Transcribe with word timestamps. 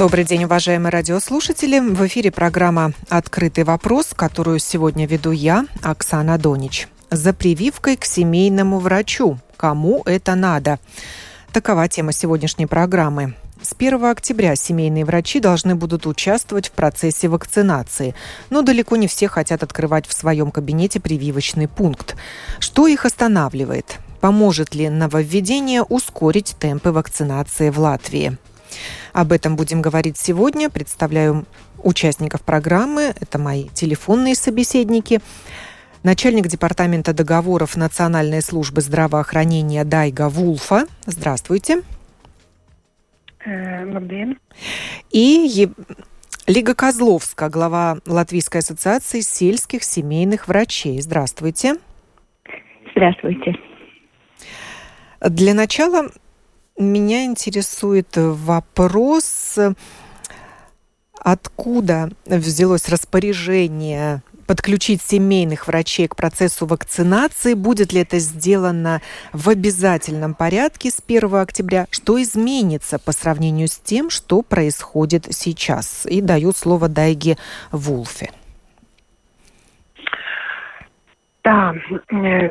Добрый 0.00 0.24
день, 0.24 0.44
уважаемые 0.44 0.90
радиослушатели. 0.90 1.78
В 1.78 2.06
эфире 2.06 2.30
программа 2.30 2.94
«Открытый 3.10 3.64
вопрос», 3.64 4.14
которую 4.16 4.58
сегодня 4.58 5.06
веду 5.06 5.30
я, 5.30 5.66
Оксана 5.82 6.38
Донич. 6.38 6.88
За 7.10 7.34
прививкой 7.34 7.98
к 7.98 8.06
семейному 8.06 8.78
врачу. 8.78 9.36
Кому 9.58 10.00
это 10.06 10.36
надо? 10.36 10.78
Такова 11.52 11.86
тема 11.86 12.12
сегодняшней 12.12 12.64
программы. 12.64 13.34
С 13.60 13.74
1 13.78 14.02
октября 14.06 14.56
семейные 14.56 15.04
врачи 15.04 15.38
должны 15.38 15.74
будут 15.74 16.06
участвовать 16.06 16.68
в 16.68 16.72
процессе 16.72 17.28
вакцинации, 17.28 18.14
но 18.48 18.62
далеко 18.62 18.96
не 18.96 19.06
все 19.06 19.28
хотят 19.28 19.62
открывать 19.62 20.06
в 20.06 20.14
своем 20.14 20.50
кабинете 20.50 20.98
прививочный 20.98 21.68
пункт. 21.68 22.16
Что 22.58 22.86
их 22.86 23.04
останавливает? 23.04 23.98
Поможет 24.22 24.74
ли 24.74 24.88
нововведение 24.88 25.82
ускорить 25.82 26.56
темпы 26.58 26.90
вакцинации 26.90 27.68
в 27.68 27.78
Латвии? 27.78 28.38
Об 29.12 29.32
этом 29.32 29.56
будем 29.56 29.82
говорить 29.82 30.16
сегодня. 30.16 30.70
Представляю 30.70 31.46
участников 31.82 32.42
программы. 32.42 33.14
Это 33.20 33.38
мои 33.38 33.68
телефонные 33.68 34.34
собеседники. 34.34 35.20
Начальник 36.02 36.46
департамента 36.46 37.12
договоров 37.12 37.76
Национальной 37.76 38.42
службы 38.42 38.80
здравоохранения 38.80 39.84
Дайга 39.84 40.28
Вулфа. 40.28 40.86
Здравствуйте. 41.06 41.82
Labdien. 43.46 44.36
И 45.10 45.68
Лига 46.46 46.74
Козловска, 46.74 47.48
глава 47.48 47.98
Латвийской 48.06 48.58
ассоциации 48.58 49.20
сельских 49.20 49.82
семейных 49.84 50.48
врачей. 50.48 51.00
Здравствуйте. 51.00 51.76
Здравствуйте. 52.92 53.54
Для 55.20 55.54
начала 55.54 56.10
меня 56.80 57.24
интересует 57.24 58.08
вопрос, 58.16 59.58
откуда 61.18 62.10
взялось 62.26 62.88
распоряжение 62.88 64.22
подключить 64.46 65.00
семейных 65.00 65.68
врачей 65.68 66.08
к 66.08 66.16
процессу 66.16 66.66
вакцинации. 66.66 67.54
Будет 67.54 67.92
ли 67.92 68.00
это 68.00 68.18
сделано 68.18 69.00
в 69.32 69.48
обязательном 69.48 70.34
порядке 70.34 70.90
с 70.90 71.00
1 71.06 71.36
октября? 71.36 71.86
Что 71.90 72.20
изменится 72.20 72.98
по 72.98 73.12
сравнению 73.12 73.68
с 73.68 73.78
тем, 73.78 74.10
что 74.10 74.42
происходит 74.42 75.28
сейчас? 75.30 76.04
И 76.06 76.20
даю 76.20 76.50
слово 76.50 76.88
Дайге 76.88 77.38
Вулфе. 77.70 78.30
Tā, 81.42 81.72
eh, 82.12 82.50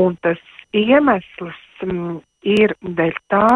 Un 0.00 0.16
tas 0.24 0.40
iemesls 0.72 1.60
mm, 1.84 2.16
ir 2.48 2.72
dēļ 2.80 3.20
tā, 3.32 3.50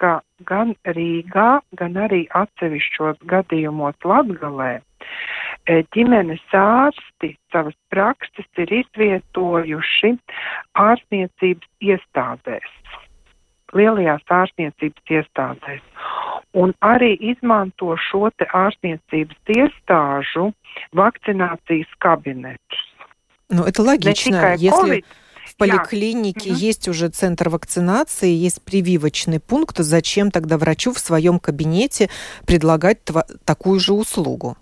ka 0.00 0.12
gan 0.48 0.72
Rīgā, 0.96 1.60
gan 1.76 2.00
arī 2.00 2.24
atsevišķos 2.40 3.20
gadījumos 3.28 3.96
Latgalē 4.04 4.72
e, 4.80 5.82
ģimenes 5.92 6.44
ārsti 6.56 7.34
savas 7.52 7.76
prakses 7.92 8.48
ir 8.64 8.72
izvietojuši 8.80 10.14
ārstniecības 10.80 11.90
iestādēs 11.92 12.76
lielajās 13.74 14.22
ārstniecības 14.28 15.02
iestādēs. 15.10 15.82
Un 16.56 16.72
arī 16.80 17.12
izmanto 17.32 17.96
šo 18.08 18.30
te 18.36 18.46
ārstniecības 18.52 19.38
iestāžu 19.56 20.52
vakcinācijas 20.92 21.90
kabinetus. 21.98 22.82
Ну, 23.48 23.62
это 23.64 23.82
логично. 23.82 24.54
Если 24.58 24.70
Covid, 24.70 25.04
в 25.46 25.56
поликлинике 25.56 26.50
Мгм. 26.50 26.58
есть 26.58 26.88
уже 26.88 27.08
центр 27.08 27.48
вакцинации, 27.48 28.30
есть 28.30 28.64
прививочный 28.64 29.40
пункт, 29.40 29.78
зачем 29.78 30.30
тогда 30.30 30.58
врачу 30.58 30.92
в 30.92 30.98
своем 30.98 31.38
кабинете 31.38 32.08
предлагать 32.46 32.98
тва- 33.04 33.26
такую 33.44 33.78
же 33.80 33.92
услугу? 33.92 34.56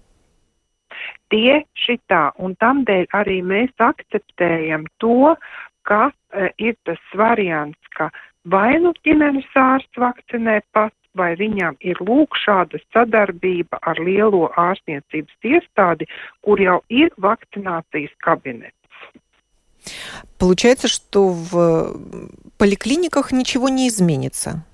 Un 1.33 2.55
tamdēļ 2.61 3.07
arī 3.11 3.43
mēs 3.43 3.73
akceptējam 3.79 4.85
to, 4.99 5.35
ka 5.83 6.13
e, 6.31 6.53
ir 6.59 6.77
tas 6.85 7.01
variants, 7.15 7.81
ka 7.97 8.11
vai 8.45 8.79
nu 8.81 8.93
ģimenes 9.05 9.49
ārsts 9.57 9.97
vakcinē 9.99 10.61
pats, 10.73 10.97
vai 11.15 11.35
viņam 11.39 11.77
ir 11.81 11.97
lūk 12.03 12.35
šāda 12.45 12.81
sadarbība 12.93 13.79
ar 13.83 14.01
lielo 14.03 14.49
ārstniecības 14.59 15.37
iestādi, 15.47 16.09
kur 16.43 16.59
jau 16.61 16.81
ir 16.89 17.11
vakcinācijas 17.19 18.11
kabinets. 18.19 18.75
Получается, 20.39 20.89
что 20.89 21.29
в 21.29 21.95
поликлиниках 22.59 23.33
ничего 23.33 23.69
не 23.69 23.89
изменится. 23.89 24.65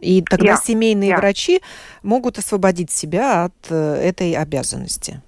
И 0.00 0.22
тогда 0.22 0.52
Я- 0.52 0.56
семейные 0.56 1.10
я. 1.10 1.16
врачи 1.16 1.60
могут 2.02 2.38
освободить 2.38 2.90
себя 2.90 3.44
от 3.44 3.54
э, 3.70 3.74
этой 3.74 4.32
обязанности. 4.34 5.20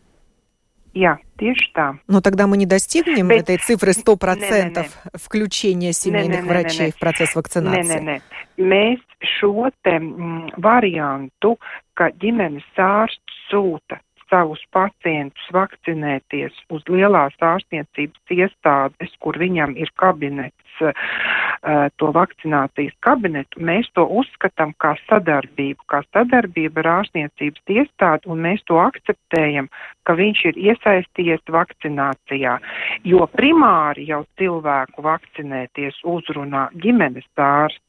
Jā, 0.95 1.15
tieši 1.39 1.71
tā. 1.71 1.95
Но 2.07 2.19
тогда 2.19 2.47
мы 2.47 2.57
не 2.57 2.65
достигнем 2.65 3.29
Bet- 3.29 3.43
этой 3.43 3.57
цифры 3.57 3.93
100% 3.93 4.91
включения 5.15 5.93
семейных 5.93 6.41
не, 6.41 6.43
не, 6.43 6.49
врачей 6.49 6.85
не. 6.87 6.91
в 6.91 6.99
процесс 6.99 7.31
Nē, 7.31 7.35
вакцинации. 7.35 7.99
nē, 7.99 8.01
nē. 8.03 8.21
Mēs 8.57 8.99
šo 9.39 9.71
te 9.83 9.95
mm, 9.99 10.59
variantu, 10.59 11.57
ka 11.93 12.11
ģimenes 12.11 12.67
ārsts 12.75 13.39
sūta 13.49 14.01
savus 14.29 14.59
pacientus 14.71 15.47
vakcinēties 15.51 16.51
uz 16.69 16.83
lielās 16.87 17.35
ārstniecības 17.39 18.31
iestādes, 18.31 19.11
kur 19.19 19.35
viņam 19.39 19.75
ir 19.77 19.91
kabinets, 19.95 20.55
uh, 20.55 20.64
to 20.81 22.07
vakcinācijas 22.15 22.95
kabinetu, 23.05 23.61
mēs 23.61 23.85
to 23.93 24.05
uzskatām 24.21 24.71
kā 24.81 24.95
sadarbību, 25.05 25.85
kā 25.91 26.01
sadarbību 26.07 26.81
ar 26.81 26.89
ārstniecības 26.95 27.73
iestādi, 27.75 28.29
un 28.33 28.41
mēs 28.41 28.63
to 28.65 28.79
akceptējam, 28.81 29.69
ka 30.09 30.15
viņš 30.17 30.43
ir 30.51 30.59
iesaistījies 30.71 31.45
vakcinācijā, 31.53 32.57
jo 33.05 33.27
primāri 33.37 34.07
jau 34.09 34.23
cilvēku 34.41 35.05
vakcinēties 35.05 36.01
uzrunā 36.15 36.69
ģimenes 36.81 37.29
ārsts, 37.37 37.83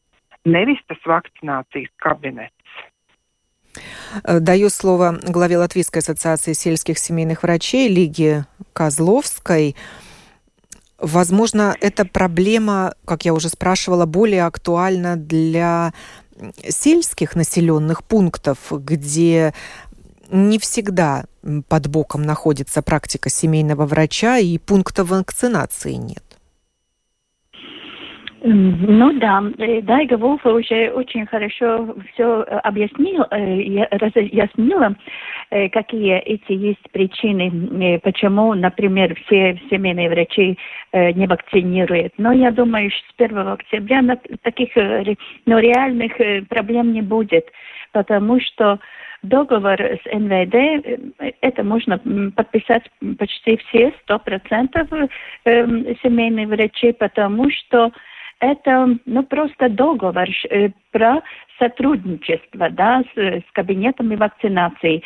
nevis 0.44 0.84
tas 0.88 1.00
vakcinācijas 1.06 1.92
kabinets. 2.02 2.52
Э, 4.24 4.40
даю 4.40 4.68
слово 4.68 5.18
главе 5.22 5.56
Латвийской 5.56 6.00
ассоциации 6.00 6.52
сельских 6.52 6.98
семейных 6.98 7.42
врачей 7.42 7.88
Лиги 7.88 8.44
Козловской. 8.74 9.74
Возможно, 10.99 11.75
эта 11.79 12.05
проблема, 12.05 12.95
как 13.05 13.25
я 13.25 13.33
уже 13.33 13.49
спрашивала, 13.49 14.05
более 14.05 14.45
актуальна 14.45 15.15
для 15.15 15.93
сельских 16.67 17.35
населенных 17.35 18.03
пунктов, 18.03 18.57
где 18.71 19.53
не 20.29 20.59
всегда 20.59 21.25
под 21.67 21.87
боком 21.87 22.23
находится 22.23 22.81
практика 22.81 23.29
семейного 23.29 23.85
врача 23.85 24.37
и 24.37 24.57
пункта 24.57 25.03
вакцинации 25.03 25.93
нет. 25.93 26.23
Ну 28.41 29.13
да, 29.13 29.43
э, 29.57 29.81
Дайга 29.81 30.15
Вулфа 30.17 30.53
уже 30.53 30.91
очень 30.91 31.25
хорошо 31.25 31.95
все 32.13 32.43
э, 32.43 32.59
объяснил, 32.59 33.23
э, 33.31 33.87
разъяснила, 33.97 34.95
какие 35.71 36.17
эти 36.19 36.51
есть 36.51 36.91
причины, 36.91 37.99
почему, 38.03 38.53
например, 38.53 39.15
все 39.25 39.59
семейные 39.69 40.09
врачи 40.09 40.57
не 40.93 41.25
вакцинируют. 41.25 42.13
Но 42.17 42.33
я 42.33 42.51
думаю, 42.51 42.91
что 42.91 43.25
с 43.25 43.29
1 43.29 43.47
октября 43.47 44.17
таких 44.41 44.75
ну, 45.45 45.57
реальных 45.57 46.47
проблем 46.49 46.91
не 46.91 47.01
будет, 47.01 47.49
потому 47.93 48.41
что 48.41 48.79
договор 49.23 49.79
с 49.79 50.01
НВД, 50.11 51.21
это 51.39 51.63
можно 51.63 51.97
подписать 52.35 52.83
почти 53.17 53.57
все, 53.57 53.93
сто 54.03 54.19
процентов 54.19 54.89
семейные 55.45 56.47
врачи, 56.47 56.91
потому 56.91 57.49
что 57.51 57.91
это 58.39 58.97
ну, 59.05 59.23
просто 59.23 59.69
договор 59.69 60.27
э, 60.49 60.69
про 60.91 61.21
сотрудничество 61.59 62.69
да, 62.69 63.03
с, 63.15 63.19
с 63.19 63.43
кабинетами 63.53 64.15
вакцинации. 64.15 65.01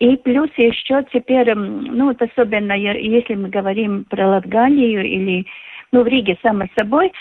И 0.00 0.16
плюс 0.16 0.50
еще 0.56 1.04
теперь, 1.12 1.54
ну 1.54 2.06
вот 2.06 2.20
особенно 2.20 2.72
если 2.72 3.34
мы 3.34 3.48
говорим 3.48 4.04
про 4.04 4.28
Латгалию 4.28 5.04
или 5.04 5.46
ну, 5.92 6.02
в 6.02 6.06
Риге, 6.08 6.36
само 6.42 6.66
собой, 6.76 7.12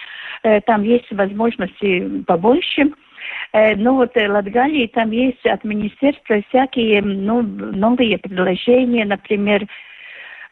э, 0.44 0.62
там 0.62 0.84
есть 0.84 1.12
возможности 1.12 2.24
побольше. 2.24 2.92
Э, 3.54 3.76
ну 3.76 3.96
вот 3.96 4.16
Латгалии 4.16 4.88
там 4.88 5.12
есть 5.12 5.46
от 5.46 5.64
министерства 5.64 6.42
всякие 6.50 7.02
ну, 7.04 7.42
новые 7.42 8.18
предложения, 8.18 9.06
например, 9.06 9.64
Э, 9.64 9.68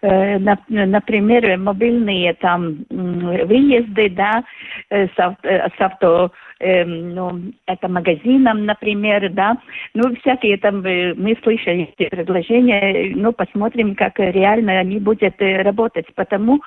например, 0.01 1.57
мобильные 1.57 2.33
там 2.33 2.85
выезды, 2.89 4.09
да, 4.09 4.43
э, 4.89 5.07
с, 5.07 5.35
э, 5.43 5.69
с 5.69 5.81
авто, 5.81 6.31
ну, 6.63 7.41
это 7.65 7.87
магазином, 7.87 8.65
например, 8.67 9.31
да, 9.31 9.57
ну, 9.95 10.15
всякие 10.17 10.57
там, 10.57 10.81
мы 10.81 11.35
слышали 11.41 11.91
эти 11.97 12.07
предложения, 12.07 13.13
ну, 13.15 13.31
посмотрим, 13.33 13.95
как 13.95 14.19
реально 14.19 14.79
они 14.79 14.99
будут 14.99 15.33
работать, 15.39 16.05
потому, 16.13 16.61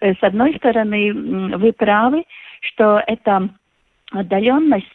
с 0.00 0.18
одной 0.20 0.56
стороны, 0.56 1.12
вы 1.58 1.72
правы, 1.72 2.24
что 2.60 3.00
это 3.06 3.48
отдаленность 4.10 4.86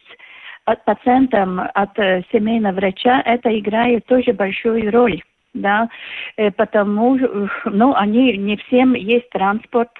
от 0.65 0.83
пациентам, 0.83 1.61
от 1.73 1.95
семейного 2.33 2.75
врача, 2.75 3.21
это 3.25 3.57
играет 3.57 4.05
тоже 4.05 4.33
большую 4.33 4.91
роль 4.91 5.21
да, 5.53 5.89
э, 6.38 6.51
потому, 6.51 7.18
э, 7.18 7.48
ну, 7.65 7.94
они 7.95 8.38
не 8.38 8.57
всем 8.57 8.94
есть 8.94 9.30
транспорт, 9.30 9.92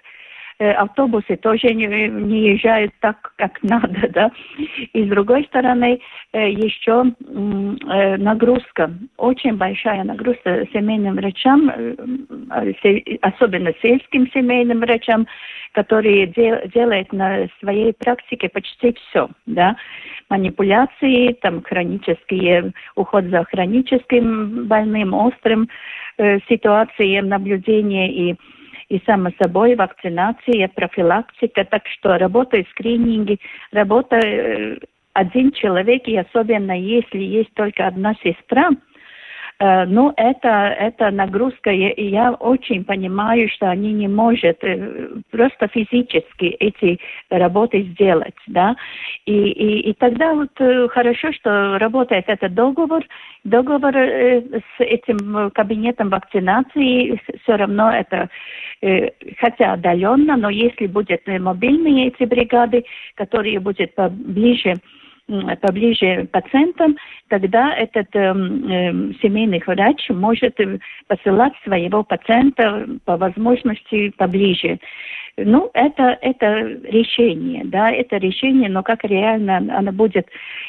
автобусы 0.70 1.36
тоже 1.38 1.74
не, 1.74 1.88
не 1.88 2.54
езжают 2.54 2.94
так, 3.00 3.34
как 3.38 3.62
надо, 3.64 4.10
да. 4.10 4.32
И 4.94 5.06
с 5.06 5.08
другой 5.08 5.46
стороны, 5.46 6.00
еще 6.34 7.14
нагрузка, 7.20 8.92
очень 9.18 9.58
большая 9.58 10.04
нагрузка 10.04 10.66
семейным 10.74 11.16
врачам, 11.16 11.72
особенно 13.22 13.74
сельским 13.82 14.30
семейным 14.32 14.80
врачам, 14.80 15.28
которые 15.74 16.28
дел, 16.28 16.58
делают 16.74 17.12
на 17.14 17.48
своей 17.60 17.94
практике 17.94 18.50
почти 18.50 18.94
все, 18.94 19.30
да 19.46 19.76
манипуляции, 20.32 21.34
там 21.34 21.62
хронические, 21.62 22.72
уход 22.96 23.26
за 23.26 23.44
хроническим 23.44 24.66
больным, 24.66 25.14
острым 25.14 25.68
э, 26.18 26.40
ситуациям 26.50 27.28
наблюдения 27.28 28.12
и 28.12 28.36
и 28.92 29.02
само 29.06 29.32
собой 29.42 29.76
вакцинация, 29.76 30.68
профилактика, 30.68 31.64
так 31.64 31.88
что 31.88 32.18
работа 32.18 32.62
скрининги, 32.72 33.40
работа 33.72 34.18
э, 34.18 34.80
один 35.14 35.54
человек, 35.54 36.06
и 36.08 36.18
особенно 36.18 36.78
если 36.78 37.20
есть 37.20 37.54
только 37.54 37.88
одна 37.88 38.16
сестра, 38.16 38.70
ну, 39.86 40.12
это, 40.18 40.48
это 40.48 41.12
нагрузка, 41.12 41.70
и 41.70 42.10
я 42.10 42.32
очень 42.32 42.84
понимаю, 42.84 43.48
что 43.50 43.70
они 43.70 43.94
не 43.94 44.08
могут 44.08 44.64
э, 44.64 45.10
просто 45.30 45.68
физически 45.68 46.46
эти 46.46 47.00
работы 47.30 47.84
сделать, 47.84 48.34
да, 48.48 48.76
и, 49.26 49.34
и, 49.34 49.90
и 49.92 49.94
тогда 49.94 50.34
вот 50.34 50.50
э, 50.60 50.88
хорошо, 50.88 51.32
что 51.34 51.78
работает 51.78 52.26
этот 52.28 52.56
договор, 52.56 53.04
договор 53.44 53.96
с 53.96 54.80
этим 54.80 55.52
кабинетом 55.52 56.10
вакцинации, 56.10 57.22
все 57.44 57.56
равно 57.56 57.92
это, 57.92 58.30
хотя 59.38 59.74
отдаленно, 59.74 60.38
но 60.38 60.50
если 60.50 60.88
будут 60.88 61.22
мобильные 61.28 62.08
эти 62.08 62.24
бригады, 62.24 62.84
которые 63.16 63.60
будут 63.60 63.94
поближе 63.94 64.76
поближе 65.62 66.28
пациентам, 66.32 66.98
тогда 67.30 67.74
этот 67.76 68.08
э, 68.16 68.20
э, 68.20 68.34
семейный 69.22 69.62
врач 69.66 70.10
может 70.10 70.60
э, 70.60 70.80
посылать 71.08 71.54
своего 71.64 72.04
пациента 72.04 72.88
по 73.06 73.18
возможности 73.18 74.10
поближе. 74.18 74.80
Ну, 75.38 75.72
это, 75.74 76.18
это 76.22 76.60
решение, 76.84 77.64
да, 77.66 77.90
это 77.92 78.18
решение, 78.18 78.70
но 78.70 78.84
как 78.84 79.04
реально 79.06 79.58
оно 79.58 79.92
будет 79.92 80.28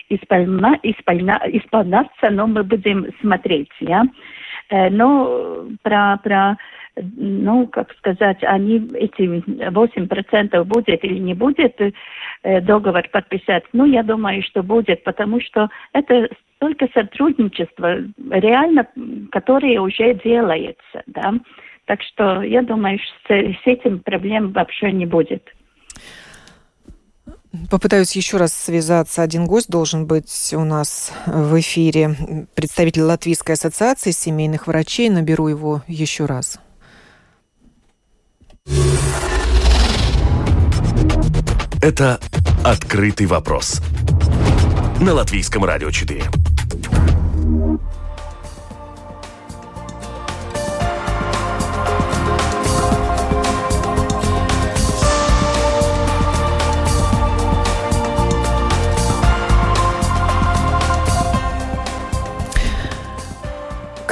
исполна, 0.08 0.78
исполна, 0.82 1.40
исполняться, 1.46 2.30
но 2.30 2.46
мы 2.46 2.62
будем 2.62 3.06
смотреть, 3.20 3.70
ja. 3.80 4.02
Э, 4.02 4.41
но 4.70 5.66
про, 5.82 6.18
про 6.22 6.56
ну, 6.96 7.66
как 7.68 7.92
сказать, 7.94 8.42
они 8.42 8.88
эти 8.94 9.22
8% 9.22 10.64
будет 10.64 11.04
или 11.04 11.18
не 11.18 11.34
будет 11.34 11.80
э, 11.80 12.60
договор 12.60 13.08
подписать, 13.10 13.64
ну, 13.72 13.86
я 13.86 14.02
думаю, 14.02 14.42
что 14.42 14.62
будет, 14.62 15.02
потому 15.04 15.40
что 15.40 15.70
это 15.92 16.28
только 16.58 16.88
сотрудничество, 16.92 17.98
реально, 18.30 18.86
которое 19.30 19.80
уже 19.80 20.14
делается, 20.14 21.02
да. 21.06 21.34
Так 21.86 22.00
что 22.02 22.42
я 22.42 22.62
думаю, 22.62 22.98
что 22.98 23.34
с 23.34 23.60
этим 23.64 23.98
проблем 24.00 24.52
вообще 24.52 24.92
не 24.92 25.06
будет. 25.06 25.42
Попытаюсь 27.70 28.16
еще 28.16 28.38
раз 28.38 28.54
связаться. 28.54 29.22
Один 29.22 29.44
гость 29.46 29.68
должен 29.68 30.06
быть 30.06 30.54
у 30.54 30.64
нас 30.64 31.12
в 31.26 31.60
эфире. 31.60 32.46
Представитель 32.54 33.02
Латвийской 33.02 33.52
ассоциации 33.52 34.10
семейных 34.10 34.66
врачей. 34.66 35.10
Наберу 35.10 35.48
его 35.48 35.82
еще 35.86 36.24
раз. 36.24 36.58
Это 41.82 42.20
«Открытый 42.64 43.26
вопрос» 43.26 43.82
на 45.00 45.14
Латвийском 45.14 45.64
радио 45.64 45.90
4. 45.90 46.22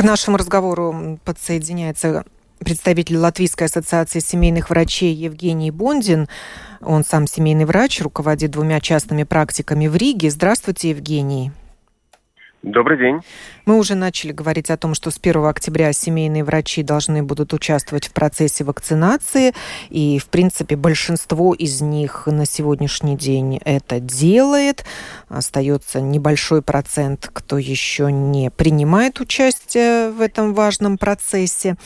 К 0.00 0.02
нашему 0.02 0.38
разговору 0.38 1.18
подсоединяется 1.26 2.24
представитель 2.58 3.18
Латвийской 3.18 3.64
ассоциации 3.64 4.20
семейных 4.20 4.70
врачей 4.70 5.12
Евгений 5.12 5.70
Бондин. 5.70 6.26
Он 6.80 7.04
сам 7.04 7.26
семейный 7.26 7.66
врач, 7.66 8.00
руководит 8.00 8.50
двумя 8.50 8.80
частными 8.80 9.24
практиками 9.24 9.88
в 9.88 9.96
Риге. 9.96 10.30
Здравствуйте, 10.30 10.88
Евгений. 10.88 11.52
Добрый 12.62 12.98
день. 12.98 13.20
Мы 13.64 13.78
уже 13.78 13.94
начали 13.94 14.32
говорить 14.32 14.68
о 14.68 14.76
том, 14.76 14.92
что 14.92 15.10
с 15.10 15.18
1 15.18 15.46
октября 15.46 15.94
семейные 15.94 16.44
врачи 16.44 16.82
должны 16.82 17.22
будут 17.22 17.54
участвовать 17.54 18.08
в 18.08 18.12
процессе 18.12 18.64
вакцинации. 18.64 19.54
И, 19.88 20.18
в 20.18 20.26
принципе, 20.26 20.76
большинство 20.76 21.54
из 21.54 21.80
них 21.80 22.26
на 22.26 22.44
сегодняшний 22.44 23.16
день 23.16 23.58
это 23.64 23.98
делает. 23.98 24.84
Остается 25.30 26.02
небольшой 26.02 26.60
процент, 26.60 27.30
кто 27.32 27.56
еще 27.56 28.12
не 28.12 28.50
принимает 28.50 29.20
участие 29.20 30.10
в 30.10 30.20
этом 30.20 30.52
важном 30.52 30.98
процессе. 30.98 31.76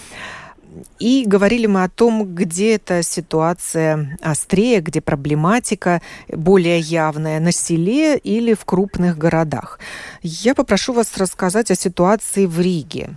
И 0.99 1.25
говорили 1.27 1.67
мы 1.67 1.85
о 1.85 1.89
том, 1.89 2.35
где 2.35 2.75
эта 2.77 3.03
ситуация 3.03 4.19
острее, 4.21 4.81
где 4.81 5.01
проблематика 5.01 6.01
более 6.29 6.79
явная 6.79 7.41
на 7.41 7.53
селе 7.53 8.17
или 8.17 8.55
в 8.55 8.65
крупных 8.65 9.17
городах. 9.19 9.79
Я 10.23 10.55
попрошу 10.55 10.93
вас 10.93 11.17
рассказать 11.17 11.71
о 11.71 11.75
ситуации 11.75 12.47
в 12.47 12.61
Риге. 12.61 13.11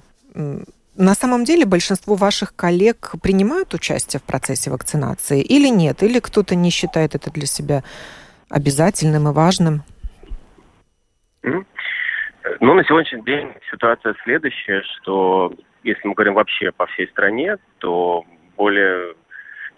На 0.96 1.14
самом 1.14 1.44
деле 1.46 1.66
большинство 1.66 2.16
ваших 2.16 2.56
коллег 2.56 3.14
принимают 3.22 3.74
участие 3.74 4.20
в 4.20 4.24
процессе 4.24 4.72
вакцинации 4.72 5.42
или 5.42 5.70
нет? 5.70 6.02
Или 6.04 6.20
кто-то 6.20 6.56
не 6.56 6.72
считает 6.72 7.16
это 7.16 7.32
для 7.32 7.46
себя 7.46 7.84
обязательным 8.50 9.28
и 9.28 9.32
важным? 9.34 9.84
Ну, 11.44 12.74
на 12.74 12.84
сегодняшний 12.86 13.24
день 13.24 13.50
ситуация 13.72 14.16
следующая, 14.24 14.82
что 14.82 15.54
если 15.88 16.08
мы 16.08 16.14
говорим 16.14 16.34
вообще 16.36 16.72
по 16.72 16.86
всей 16.88 17.08
стране, 17.08 17.58
то 17.80 18.26
более 18.56 19.16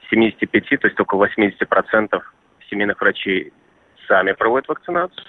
75, 0.09 0.79
то 0.79 0.87
есть 0.87 0.99
около 0.99 1.27
80% 1.27 2.21
семейных 2.69 2.99
врачей 2.99 3.53
сами 4.07 4.31
проводят 4.33 4.67
вакцинацию. 4.67 5.27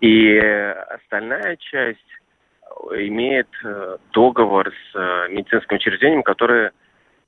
И 0.00 0.38
остальная 0.38 1.56
часть 1.56 1.98
имеет 2.92 3.48
э, 3.64 3.96
договор 4.12 4.68
с 4.68 4.94
э, 4.94 5.28
медицинским 5.30 5.76
учреждением, 5.76 6.22
которое 6.22 6.72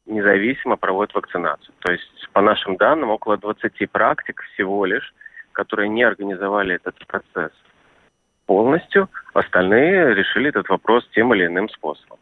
независимо 0.06 0.76
проводит 0.76 1.14
вакцинацию. 1.14 1.74
То 1.80 1.92
есть, 1.92 2.28
по 2.32 2.40
нашим 2.40 2.76
данным, 2.76 3.10
около 3.10 3.36
20 3.36 3.90
практик 3.90 4.42
всего 4.52 4.84
лишь, 4.84 5.14
которые 5.52 5.88
не 5.88 6.02
организовали 6.02 6.76
этот 6.76 6.94
процесс 7.06 7.52
полностью, 8.46 9.08
остальные 9.32 10.14
решили 10.14 10.48
этот 10.50 10.68
вопрос 10.68 11.08
тем 11.14 11.34
или 11.34 11.46
иным 11.46 11.68
способом. 11.68 12.18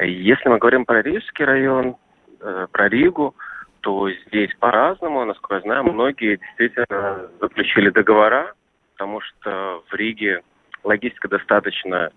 Если 0.00 0.48
мы 0.48 0.58
говорим 0.58 0.84
про 0.84 1.02
Рижский 1.02 1.44
район, 1.44 1.96
э, 2.40 2.66
про 2.70 2.88
Ригу, 2.88 3.34
то 3.80 4.10
здесь 4.26 4.54
по-разному. 4.60 5.24
Насколько 5.24 5.56
я 5.56 5.60
знаю, 5.62 5.84
многие 5.84 6.36
действительно 6.36 7.28
заключили 7.40 7.90
договора, 7.90 8.54
потому 8.92 9.20
что 9.20 9.82
в 9.88 9.94
Риге 9.94 10.42
логистика 10.84 11.28
достаточно 11.28 12.10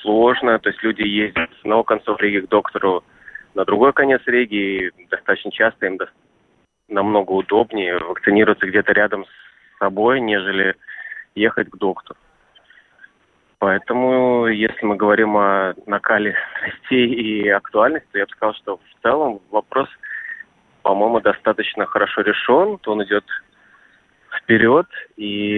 сложная, 0.00 0.58
то 0.58 0.68
есть 0.68 0.82
люди 0.82 1.02
ездят 1.02 1.50
с 1.54 1.60
одного 1.60 1.84
конца 1.84 2.14
Риги 2.18 2.44
к 2.44 2.48
доктору 2.48 3.04
на 3.54 3.64
другой 3.64 3.92
конец 3.92 4.22
Риги, 4.26 4.54
и 4.54 4.90
достаточно 5.10 5.50
часто 5.50 5.86
им 5.86 5.98
намного 6.88 7.32
удобнее 7.32 7.98
вакцинироваться 7.98 8.66
где-то 8.66 8.92
рядом 8.92 9.24
с 9.24 9.78
собой, 9.78 10.20
нежели 10.20 10.74
ехать 11.34 11.70
к 11.70 11.76
доктору. 11.76 12.18
Поэтому, 13.62 14.48
если 14.48 14.84
мы 14.84 14.96
говорим 14.96 15.36
о 15.36 15.74
накале 15.86 16.34
страстей 16.56 17.06
и 17.06 17.48
актуальности, 17.48 18.08
то 18.10 18.18
я 18.18 18.24
бы 18.24 18.32
сказал, 18.32 18.54
что 18.54 18.76
в 18.78 19.02
целом 19.02 19.40
вопрос, 19.52 19.88
по-моему, 20.82 21.20
достаточно 21.20 21.86
хорошо 21.86 22.22
решен. 22.22 22.78
То 22.78 22.90
он 22.90 23.04
идет 23.04 23.24
вперед, 24.36 24.88
и 25.16 25.56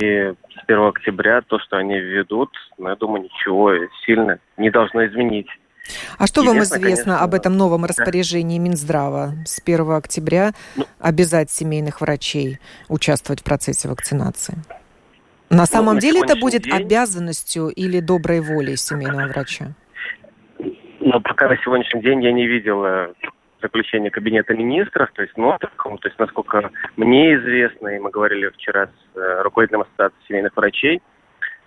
с 0.54 0.64
1 0.66 0.84
октября 0.84 1.40
то, 1.40 1.58
что 1.60 1.78
они 1.78 1.98
введут, 1.98 2.50
ну, 2.76 2.90
я 2.90 2.96
думаю, 2.96 3.22
ничего 3.22 3.72
сильно 4.04 4.38
не 4.58 4.68
должно 4.68 5.06
изменить. 5.06 5.48
А 6.18 6.26
что 6.26 6.42
вам 6.42 6.58
известно 6.58 6.80
конечно, 6.80 7.20
об 7.20 7.32
этом 7.32 7.56
новом 7.56 7.86
распоряжении 7.86 8.58
Минздрава 8.58 9.32
с 9.46 9.62
1 9.64 9.90
октября 9.92 10.52
ну, 10.76 10.84
обязать 10.98 11.50
семейных 11.50 12.02
врачей 12.02 12.58
участвовать 12.90 13.40
в 13.40 13.44
процессе 13.44 13.88
вакцинации? 13.88 14.58
На 15.54 15.66
самом 15.66 15.94
ну, 15.94 16.00
деле 16.00 16.20
это 16.20 16.36
будет 16.36 16.62
день... 16.62 16.74
обязанностью 16.74 17.68
или 17.68 18.00
доброй 18.00 18.40
волей 18.40 18.76
семейного 18.76 19.28
врача? 19.28 19.66
Но 21.00 21.20
пока 21.20 21.48
на 21.48 21.56
сегодняшний 21.58 22.02
день 22.02 22.22
я 22.24 22.32
не 22.32 22.46
видела 22.46 23.12
заключение 23.60 24.10
Кабинета 24.10 24.54
министров, 24.54 25.10
то 25.14 25.22
есть, 25.22 25.36
ну, 25.36 25.56
такому, 25.58 25.98
то 25.98 26.08
есть, 26.08 26.18
насколько 26.18 26.70
мне 26.96 27.34
известно, 27.36 27.88
и 27.88 27.98
мы 27.98 28.10
говорили 28.10 28.48
вчера 28.50 28.86
с 28.86 29.18
э, 29.18 29.42
руководителем 29.42 29.82
ассоциации 29.82 30.16
семейных 30.28 30.56
врачей, 30.56 31.00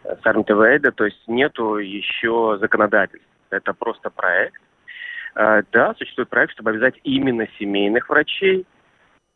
э, 0.03 0.15
с 0.21 0.25
Армтевейда, 0.25 0.91
то 0.91 1.05
есть 1.05 1.21
нету 1.27 1.77
еще 1.77 2.57
законодательства. 2.59 3.27
Это 3.49 3.73
просто 3.73 4.09
проект. 4.09 4.61
Э, 5.35 5.63
да, 5.71 5.95
существует 5.97 6.29
проект, 6.29 6.53
чтобы 6.53 6.71
обязать 6.71 6.95
именно 7.03 7.47
семейных 7.57 8.09
врачей 8.09 8.65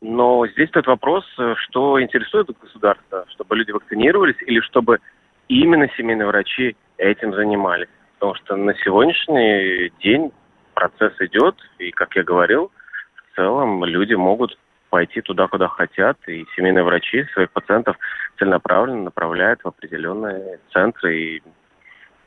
но 0.02 0.48
здесь 0.48 0.70
тот 0.72 0.88
вопрос, 0.88 1.24
э, 1.38 1.54
что 1.58 2.02
интересует 2.02 2.50
государство, 2.60 3.26
чтобы 3.30 3.56
люди 3.56 3.72
вакцинировались 3.72 4.42
или 4.42 4.60
чтобы 4.62 5.00
именно 5.48 5.88
семейные 5.96 6.28
врачи 6.28 6.76
этим 6.98 7.34
занимались. 7.34 7.88
Потому 8.16 8.36
что 8.36 8.56
на 8.56 8.74
сегодняшний 8.76 9.92
день 10.04 10.32
процесс 10.74 11.14
идет, 11.20 11.56
и, 11.78 11.92
как 11.92 12.16
я 12.16 12.24
говорил, 12.24 12.72
в 13.16 13.36
целом 13.36 13.86
люди 13.86 14.16
могут 14.16 14.58
пойти 14.90 15.22
туда, 15.22 15.48
куда 15.48 15.68
хотят, 15.68 16.18
и 16.28 16.46
семейные 16.56 16.84
врачи 16.84 17.24
своих 17.34 17.52
пациентов 17.52 17.96
целенаправленно 18.40 19.04
направляют 19.04 19.64
в 19.64 19.68
определенные 19.68 20.60
центры. 20.74 21.18
И 21.18 21.44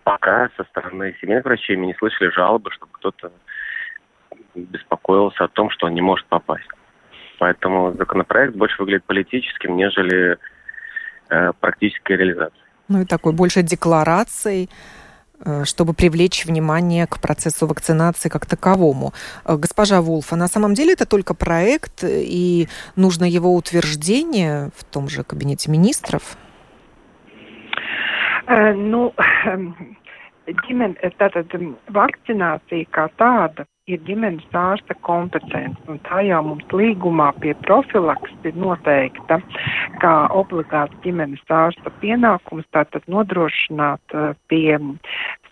пока 0.04 0.48
со 0.56 0.64
стороны 0.64 1.14
семейных 1.20 1.44
врачей 1.44 1.76
мы 1.76 1.86
не 1.86 1.94
слышали 1.94 2.30
жалобы, 2.30 2.70
чтобы 2.70 2.92
кто-то 2.92 3.32
беспокоился 4.54 5.44
о 5.44 5.48
том, 5.48 5.70
что 5.70 5.86
он 5.86 5.94
не 5.94 6.00
может 6.00 6.26
попасть. 6.26 6.68
Поэтому 7.44 7.92
законопроект 7.92 8.56
больше 8.56 8.80
выглядит 8.80 9.04
политическим, 9.04 9.76
нежели 9.76 10.38
э, 11.28 11.52
практической 11.60 12.16
реализацией. 12.16 12.64
Ну 12.88 13.02
и 13.02 13.04
такой 13.04 13.34
больше 13.34 13.60
декларацией 13.62 14.70
э, 15.44 15.64
чтобы 15.66 15.92
привлечь 15.92 16.46
внимание 16.46 17.06
к 17.06 17.20
процессу 17.20 17.66
вакцинации 17.66 18.30
как 18.30 18.46
таковому. 18.46 19.12
Э, 19.44 19.56
госпожа 19.58 20.00
Вулф, 20.00 20.32
а 20.32 20.36
на 20.36 20.48
самом 20.48 20.72
деле 20.72 20.94
это 20.94 21.04
только 21.04 21.34
проект, 21.34 22.02
и 22.02 22.66
нужно 22.96 23.26
его 23.26 23.54
утверждение 23.54 24.70
в 24.74 24.84
том 24.84 25.10
же 25.10 25.22
кабинете 25.22 25.70
министров? 25.70 26.38
Ну, 28.48 29.12
ģimene, 30.46 30.96
tātad 31.20 31.52
vakcinācija 31.92 32.88
kā 32.88 33.08
tāda 33.20 33.68
ir 33.84 34.00
ģimenes 34.06 34.54
ārsta 34.56 34.94
kompetence, 35.04 35.76
un 35.92 35.98
tā 36.06 36.22
jau 36.24 36.40
mums 36.46 36.70
līgumā 36.72 37.26
pie 37.42 37.52
profilaks 37.66 38.32
ir 38.48 38.56
noteikta 38.56 39.36
kā 40.00 40.12
obligāts 40.32 40.96
ģimenes 41.04 41.44
ārsta 41.52 41.92
pienākums, 42.00 42.64
tātad 42.72 43.04
nodrošināt 43.12 44.16
uh, 44.16 44.32
pie 44.48 44.78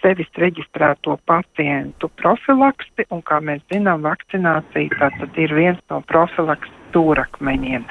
sevis 0.00 0.32
reģistrēto 0.40 1.18
pacientu 1.28 2.08
profilaksti, 2.22 3.04
un 3.12 3.20
kā 3.28 3.42
mēs 3.44 3.60
zinām, 3.72 4.06
vakcinācija 4.08 4.96
tātad 4.96 5.36
ir 5.44 5.52
viens 5.58 5.84
no 5.92 6.00
profilaks 6.08 6.72
stūrakmeņiem. 6.91 7.85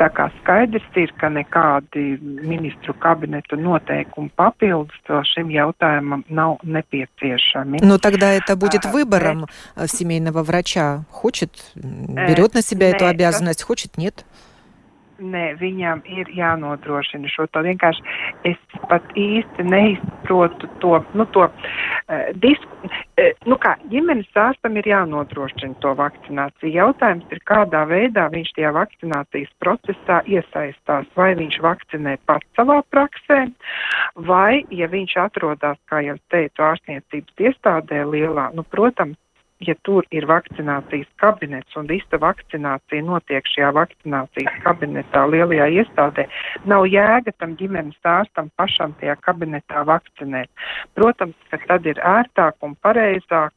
Tā 0.00 0.08
kā 0.16 0.28
skaidrs 0.40 0.84
ir, 0.98 1.12
ka 1.20 1.30
nekādi 1.32 2.16
ministru 2.20 2.94
kabineta 2.98 3.56
noteikumi 3.56 4.32
papildus 4.36 5.12
šim 5.32 5.52
jautājumam 5.52 6.24
nav 6.28 6.58
nepieciešami. 6.64 7.80
Но 7.82 7.98
тогда 7.98 8.32
это 8.32 8.56
будет 8.56 8.84
выбором 8.84 9.46
а, 9.74 9.86
семейного 9.86 10.42
врача. 10.42 11.04
Хочет, 11.10 11.72
берет 11.74 12.54
на 12.54 12.62
себя 12.62 12.90
эту 12.90 13.06
обязанность, 13.06 13.62
хочет, 13.62 13.96
нет. 13.96 14.24
Nē, 15.17 15.55
viņām 15.57 16.03
ir 16.13 16.29
jānodrošina 16.37 17.29
šo 17.31 17.47
to 17.49 17.63
vienkārši. 17.65 18.03
Es 18.45 18.57
pat 18.89 19.05
īsti 19.17 19.65
neizprotu 19.65 20.69
to, 20.83 20.99
nu, 21.17 21.25
to 21.33 21.47
uh, 21.47 22.27
disku. 22.37 22.69
Uh, 23.17 23.31
nu 23.49 23.57
kā, 23.61 23.73
ģimenes 23.89 24.29
ārstam 24.37 24.77
ir 24.77 24.89
jānodrošina 24.91 25.73
to 25.81 25.95
vakcināciju. 25.97 26.69
Jautājums 26.75 27.33
ir, 27.33 27.41
kādā 27.49 27.83
veidā 27.89 28.27
viņš 28.33 28.53
tajā 28.59 28.73
vakcinācijas 28.77 29.53
procesā 29.63 30.21
iesaistās. 30.29 31.09
Vai 31.17 31.31
viņš 31.39 31.61
vakcinē 31.65 32.17
pats 32.29 32.45
savā 32.59 32.83
praksē, 32.93 33.47
vai, 34.29 34.65
ja 34.69 34.89
viņš 34.91 35.17
atrodas, 35.25 35.81
kā 35.89 36.03
jau 36.05 36.19
teicu, 36.29 36.61
ārstniecības 36.69 37.47
iestādē 37.49 38.05
lielā, 38.05 38.51
nu, 38.53 38.65
protams, 38.69 39.17
ja 39.66 39.74
tur 39.86 40.06
ir 40.14 40.26
vakcinācijas 40.26 41.08
kabinets 41.20 41.76
un 41.78 41.88
visa 41.90 42.18
vakcinācija 42.20 43.04
notiek 43.06 43.46
šajā 43.52 43.70
vakcinācijas 43.76 44.58
kabinetā 44.64 45.24
lielajā 45.30 45.68
iestādē, 45.78 46.26
nav 46.68 46.86
jēga 46.90 47.34
tam 47.38 47.54
ģimenes 47.60 47.98
ārstam 48.14 48.50
pašam 48.58 48.94
tajā 49.00 49.16
kabinetā 49.22 49.84
vakcinēt. 49.88 50.50
Protams, 50.98 51.36
ka 51.50 51.60
tad 51.68 51.86
ir 51.86 52.00
ērtāk 52.02 52.58
un 52.66 52.74
pareizāk 52.82 53.54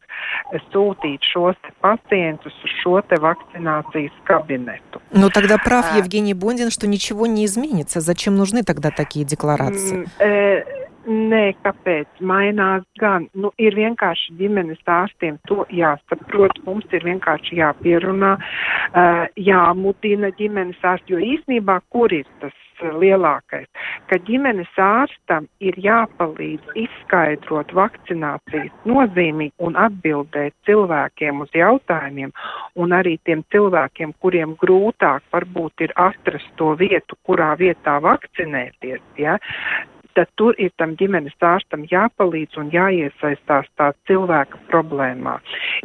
sūtīt 0.72 1.26
šos 1.26 1.58
pacientus 1.84 2.56
uz 2.64 2.78
šo 2.82 3.00
te 3.10 3.20
vakцинацijas 3.22 4.16
кабинету. 4.30 5.02
Ну 5.12 5.30
тогда 5.30 5.58
прав 5.58 5.86
а, 5.94 5.98
Евгений 5.98 6.34
Бондин, 6.34 6.70
что 6.72 6.88
ничего 6.88 7.26
не 7.26 7.46
изменится. 7.46 8.00
Зачем 8.00 8.36
нужны 8.36 8.64
тогда 8.64 8.92
такие 8.92 9.26
декларации? 9.26 10.08
Nē, 11.09 11.55
kāpēc? 11.65 12.21
Mainās 12.21 12.85
gan? 13.01 13.31
Nu, 13.33 13.51
ir 13.57 13.73
vienkārši 13.79 14.35
ģimenes 14.37 14.83
ārstiem 14.85 15.39
to 15.49 15.65
jāsaprot, 15.73 16.59
mums 16.67 16.85
ir 16.93 17.07
vienkārši 17.09 17.57
jāpierunā, 17.57 18.35
uh, 18.37 19.23
jāmudina 19.41 20.29
ģimenes 20.37 20.83
ārsti, 20.85 21.15
jo 21.15 21.23
īsnībā 21.25 21.79
kur 21.89 22.13
ir 22.13 22.29
tas 22.43 22.57
lielākais, 23.01 23.69
ka 24.09 24.19
ģimenes 24.27 24.73
ārstam 24.81 25.47
ir 25.61 25.77
jāpalīdz 25.81 26.77
izskaidrot 26.83 27.73
vakcinācijas 27.77 28.73
nozīmīgi 28.89 29.53
un 29.65 29.77
atbildēt 29.81 30.55
cilvēkiem 30.69 31.45
uz 31.45 31.57
jautājumiem, 31.57 32.33
un 32.77 32.97
arī 32.97 33.17
tiem 33.25 33.45
cilvēkiem, 33.53 34.15
kuriem 34.21 34.57
grūtāk 34.61 35.25
varbūt 35.33 35.87
ir 35.87 35.97
atrast 35.97 36.53
to 36.61 36.75
vietu, 36.81 37.17
kurā 37.25 37.55
vietā 37.61 37.99
vakcinēties, 38.05 39.03
ja, 39.21 39.39
tad 40.15 40.31
tur 40.41 40.59
ir 40.59 40.73
tam 40.81 40.97
ģimenes 41.01 41.37
ārstam 41.45 41.87
jāpalīdz 41.91 42.59
un 42.61 42.71
jāiesaistās 42.75 43.69
tā 43.81 43.91
cilvēka 44.11 44.61
problēmā. 44.71 45.39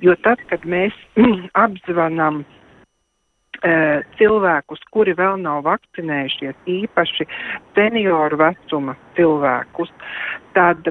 Jo 0.05 0.15
tad, 0.25 0.41
kad 0.50 0.65
mēs 0.65 0.96
apzvanam 1.65 2.44
uh, 2.44 4.03
cilvēkus, 4.20 4.84
kuri 4.91 5.15
vēl 5.17 5.39
nav 5.44 5.63
vakcinējušies, 5.70 6.58
īpaši 6.79 7.29
senioru 7.77 8.41
vecuma 8.41 8.98
cilvēkus, 9.17 9.94
tad 10.58 10.88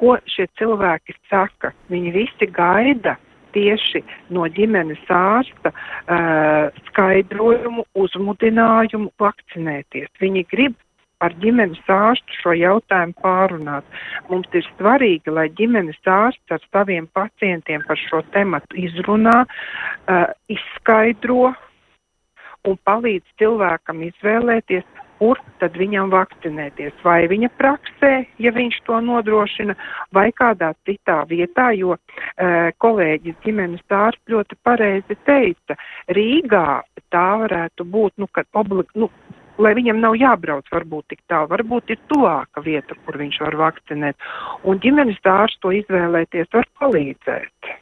ko 0.00 0.16
šie 0.30 0.48
cilvēki 0.60 1.16
saka? 1.30 1.72
Viņi 1.92 2.12
visi 2.14 2.50
gaida 2.52 3.16
tieši 3.56 4.02
no 4.36 4.44
ģimenes 4.52 5.04
ārsta 5.12 5.72
uh, 5.72 6.82
skaidrojumu, 6.90 7.86
uzmudinājumu 7.96 9.12
vakcinēties. 9.22 10.10
Viņi 10.20 10.44
grib 10.52 10.76
ar 11.24 11.34
ģimenes 11.40 11.80
ārstu 11.92 12.40
šo 12.42 12.54
jautājumu 12.56 13.16
pārunāt. 13.22 13.86
Mums 14.30 14.50
ir 14.52 14.66
svarīgi, 14.74 15.32
lai 15.32 15.48
ģimenes 15.58 16.00
ārsts 16.04 16.56
ar 16.56 16.64
saviem 16.68 17.08
pacientiem 17.16 17.84
par 17.88 18.00
šo 18.00 18.22
tematu 18.36 18.76
izrunā, 18.80 19.38
uh, 19.46 20.26
izskaidro 20.52 21.54
un 22.66 22.78
palīdz 22.84 23.26
cilvēkam 23.40 24.02
izvēlēties, 24.08 24.86
kur 25.18 25.40
tad 25.60 25.76
viņam 25.80 26.10
vakcinēties. 26.12 26.92
Vai 27.04 27.24
viņa 27.30 27.50
praksē, 27.56 28.12
ja 28.42 28.52
viņš 28.52 28.80
to 28.88 28.98
nodrošina, 29.04 29.76
vai 30.16 30.28
kādā 30.36 30.72
citā 30.88 31.22
vietā, 31.30 31.70
jo 31.78 31.96
e, 31.96 32.50
kolēģis 32.82 33.38
ģimenes 33.46 33.84
ārsts 33.88 34.32
ļoti 34.32 34.58
pareizi 34.66 35.16
teica, 35.28 35.78
Rīgā 36.12 36.66
tā 37.14 37.26
varētu 37.44 37.86
būt, 37.88 38.16
nu, 38.20 38.28
kad 38.32 38.48
oblig, 38.60 38.90
nu, 38.98 39.08
lai 39.58 39.74
viņam 39.78 40.00
nav 40.02 40.16
jābrauc 40.20 40.68
varbūt 40.72 41.12
tik 41.12 41.22
tālu, 41.30 41.50
varbūt 41.52 41.94
ir 41.94 42.00
tuvāka 42.12 42.64
vieta, 42.64 42.96
kur 43.04 43.18
viņš 43.20 43.40
var 43.46 43.58
vakcinēt. 43.66 44.28
Un 44.64 44.82
ģimenes 44.82 45.20
ārsts 45.24 45.62
to 45.62 45.72
izvēlēties 45.80 46.52
var 46.52 46.68
palīdzēt. 46.80 47.72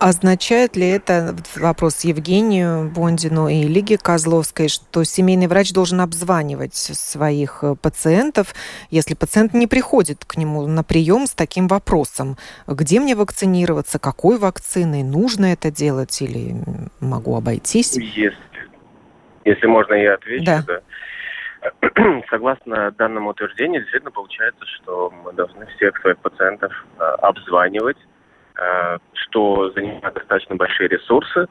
Означает 0.00 0.76
ли 0.76 0.88
это, 0.88 1.36
вопрос 1.56 2.00
Евгению 2.04 2.90
Бондину 2.90 3.48
и 3.48 3.64
Лиге 3.64 3.98
Козловской, 3.98 4.68
что 4.68 5.04
семейный 5.04 5.46
врач 5.46 5.74
должен 5.74 6.00
обзванивать 6.00 6.74
своих 6.74 7.58
э, 7.60 7.74
пациентов, 7.74 8.54
если 8.88 9.12
пациент 9.12 9.52
не 9.52 9.66
приходит 9.66 10.24
к 10.24 10.38
нему 10.38 10.66
на 10.66 10.82
прием 10.82 11.26
с 11.26 11.32
таким 11.32 11.68
вопросом, 11.68 12.38
где 12.66 12.98
мне 12.98 13.14
вакцинироваться, 13.14 13.98
какой 13.98 14.38
вакциной, 14.38 15.02
нужно 15.02 15.52
это 15.52 15.70
делать 15.70 16.22
или 16.22 16.56
могу 17.00 17.36
обойтись? 17.36 17.98
Если, 17.98 18.32
если 19.44 19.66
можно, 19.66 19.94
я 19.94 20.14
отвечу. 20.14 20.44
Да. 20.44 20.62
да. 20.66 22.22
Согласно 22.30 22.90
данному 22.92 23.30
утверждению, 23.30 23.82
действительно 23.82 24.10
получается, 24.10 24.64
что 24.66 25.10
мы 25.10 25.32
должны 25.32 25.66
всех 25.76 25.96
своих 25.98 26.18
пациентов 26.18 26.72
э, 26.98 27.02
обзванивать 27.02 27.98
Э, 28.60 28.98
что 29.14 29.70
занимает 29.70 30.14
достаточно 30.14 30.56
большие 30.56 30.88
ресурсы. 30.88 31.46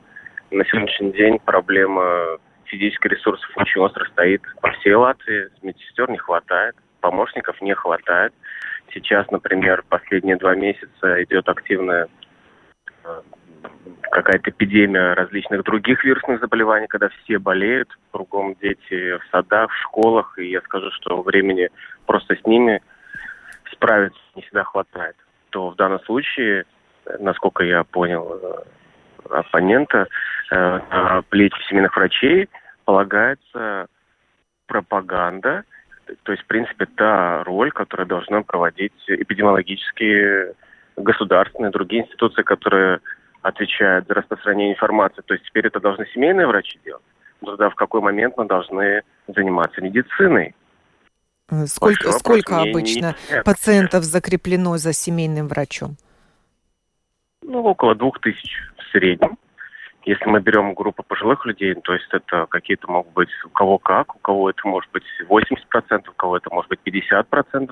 На 0.51 0.63
сегодняшний 0.65 1.12
день 1.12 1.39
проблема 1.39 2.38
физических 2.65 3.12
ресурсов 3.12 3.49
очень 3.56 3.82
остро 3.82 4.06
стоит 4.12 4.41
по 4.62 4.71
всей 4.73 4.93
Латвии. 4.93 5.49
Медсестер 5.63 6.10
не 6.12 6.17
хватает, 6.17 6.75
помощников 7.02 7.60
не 7.62 7.73
хватает. 7.73 8.32
Сейчас, 8.93 9.30
например, 9.32 9.84
последние 9.89 10.36
два 10.36 10.54
месяца 10.54 11.23
идет 11.23 11.49
активная 11.49 12.08
э, 13.04 13.21
какая-то 14.12 14.49
эпидемия 14.49 15.13
различных 15.13 15.63
других 15.63 16.04
вирусных 16.04 16.39
заболеваний, 16.39 16.88
когда 16.88 17.10
все 17.10 17.39
болеют, 17.39 17.89
кругом 18.12 18.56
дети 18.62 19.17
в 19.17 19.21
садах, 19.32 19.71
в 19.71 19.82
школах, 19.84 20.38
и 20.38 20.49
я 20.49 20.62
скажу, 20.62 20.89
что 20.91 21.21
времени 21.21 21.69
просто 22.06 22.36
с 22.36 22.45
ними 22.45 22.82
справиться 23.71 24.19
не 24.36 24.41
всегда 24.41 24.63
хватает. 24.63 25.15
То 25.52 25.69
в 25.69 25.75
данном 25.75 25.99
случае 26.02 26.65
насколько 27.19 27.63
я 27.63 27.84
понял 27.84 28.39
э, 28.41 29.39
оппонента, 29.39 30.08
э, 30.52 30.56
на 30.56 31.21
плечи 31.30 31.58
семейных 31.69 31.95
врачей 31.95 32.49
полагается 32.86 33.88
пропаганда, 34.67 35.63
то 36.23 36.32
есть, 36.32 36.43
в 36.43 36.47
принципе, 36.47 36.86
та 36.86 37.43
роль, 37.43 37.71
которая 37.71 38.08
должна 38.08 38.41
проводить 38.41 38.93
эпидемиологические 39.08 40.54
государственные, 40.97 41.71
другие 41.71 42.04
институции, 42.04 42.41
которые 42.41 42.99
отвечают 43.41 44.08
за 44.08 44.15
распространение 44.15 44.73
информации. 44.73 45.21
То 45.25 45.34
есть 45.34 45.45
теперь 45.45 45.67
это 45.67 45.80
должны 45.80 46.06
семейные 46.13 46.47
врачи 46.47 46.80
делать. 46.84 47.04
Но 47.41 47.52
тогда 47.52 47.69
в 47.69 47.75
какой 47.75 48.02
момент 48.02 48.36
мы 48.38 48.45
должны 48.45 49.02
заниматься 49.28 49.82
медициной? 49.82 50.56
Сколько, 51.65 52.12
сколько 52.12 52.62
обычно 52.62 53.15
не, 53.30 53.36
не 53.36 53.43
пациентов 53.43 54.04
закреплено 54.04 54.78
за 54.78 54.93
семейным 54.93 55.47
врачом? 55.47 55.97
ну, 57.49 57.63
около 57.63 57.95
двух 57.95 58.19
тысяч 58.19 58.62
в 58.78 58.91
среднем. 58.91 59.38
Если 60.06 60.25
мы 60.25 60.39
берем 60.39 60.73
группу 60.73 61.04
пожилых 61.04 61.45
людей, 61.45 61.75
то 61.75 61.93
есть 61.93 62.08
это 62.12 62.45
какие-то 62.49 62.89
могут 62.89 63.13
быть 63.13 63.30
у 63.45 63.49
кого 63.49 63.78
как, 63.78 64.15
у 64.15 64.19
кого 64.19 64.49
это 64.49 64.67
может 64.67 64.89
быть 64.91 65.04
80%, 65.28 66.10
у 66.10 66.13
кого 66.13 66.38
это 66.38 66.49
может 66.52 66.69
быть 66.69 66.80
50%, 66.86 67.69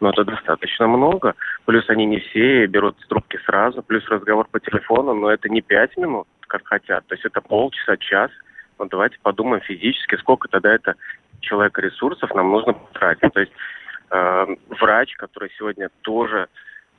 но 0.00 0.10
это 0.10 0.24
достаточно 0.24 0.86
много. 0.88 1.34
Плюс 1.64 1.88
они 1.88 2.06
не 2.06 2.18
все 2.18 2.66
берут 2.66 2.96
трубки 3.08 3.38
сразу, 3.44 3.82
плюс 3.82 4.04
разговор 4.08 4.48
по 4.50 4.60
телефону, 4.60 5.14
но 5.14 5.30
это 5.30 5.48
не 5.48 5.62
5 5.62 5.96
минут, 5.98 6.26
как 6.48 6.66
хотят, 6.66 7.06
то 7.06 7.14
есть 7.14 7.24
это 7.24 7.40
полчаса, 7.40 7.96
час. 7.96 8.30
Но 8.78 8.86
давайте 8.86 9.18
подумаем 9.22 9.62
физически, 9.62 10.16
сколько 10.16 10.48
тогда 10.48 10.74
это 10.74 10.96
человека 11.40 11.80
ресурсов 11.80 12.34
нам 12.34 12.50
нужно 12.50 12.72
потратить. 12.72 13.32
То 13.32 13.40
есть 13.40 13.52
э, 14.10 14.46
врач, 14.80 15.14
который 15.16 15.50
сегодня 15.56 15.90
тоже 16.02 16.48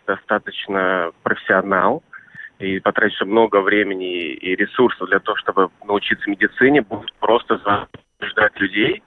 достаточно 0.05 1.11
профессионал 1.23 2.03
и 2.59 2.79
потратишь 2.79 3.19
много 3.21 3.61
времени 3.61 4.33
и 4.33 4.55
ресурсов 4.55 5.09
для 5.09 5.19
того, 5.19 5.35
чтобы 5.37 5.69
научиться 5.85 6.29
медицине, 6.29 6.81
будут 6.81 7.13
просто 7.15 7.59
ждать 8.21 8.59
людей, 8.59 9.03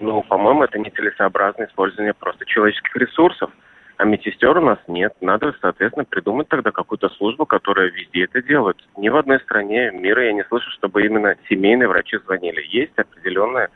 ну, 0.00 0.22
по-моему, 0.22 0.62
это 0.62 0.78
нецелесообразное 0.78 1.66
использование 1.66 2.14
просто 2.14 2.44
человеческих 2.46 2.94
ресурсов. 2.96 3.50
А 3.98 4.04
медсестер 4.04 4.56
у 4.56 4.60
нас 4.60 4.78
нет. 4.88 5.14
Надо, 5.20 5.54
соответственно, 5.60 6.04
придумать 6.04 6.48
тогда 6.48 6.70
какую-то 6.70 7.08
службу, 7.10 7.46
которая 7.46 7.90
везде 7.90 8.24
это 8.24 8.40
делает. 8.42 8.76
Ни 8.96 9.08
в 9.08 9.16
одной 9.16 9.40
стране 9.40 9.90
мира 9.90 10.24
я 10.24 10.32
не 10.32 10.44
слышу, 10.44 10.70
чтобы 10.70 11.04
именно 11.04 11.36
семейные 11.48 11.88
врачи 11.88 12.16
звонили. 12.18 12.64
Есть 12.68 12.96
определенные 12.96 13.68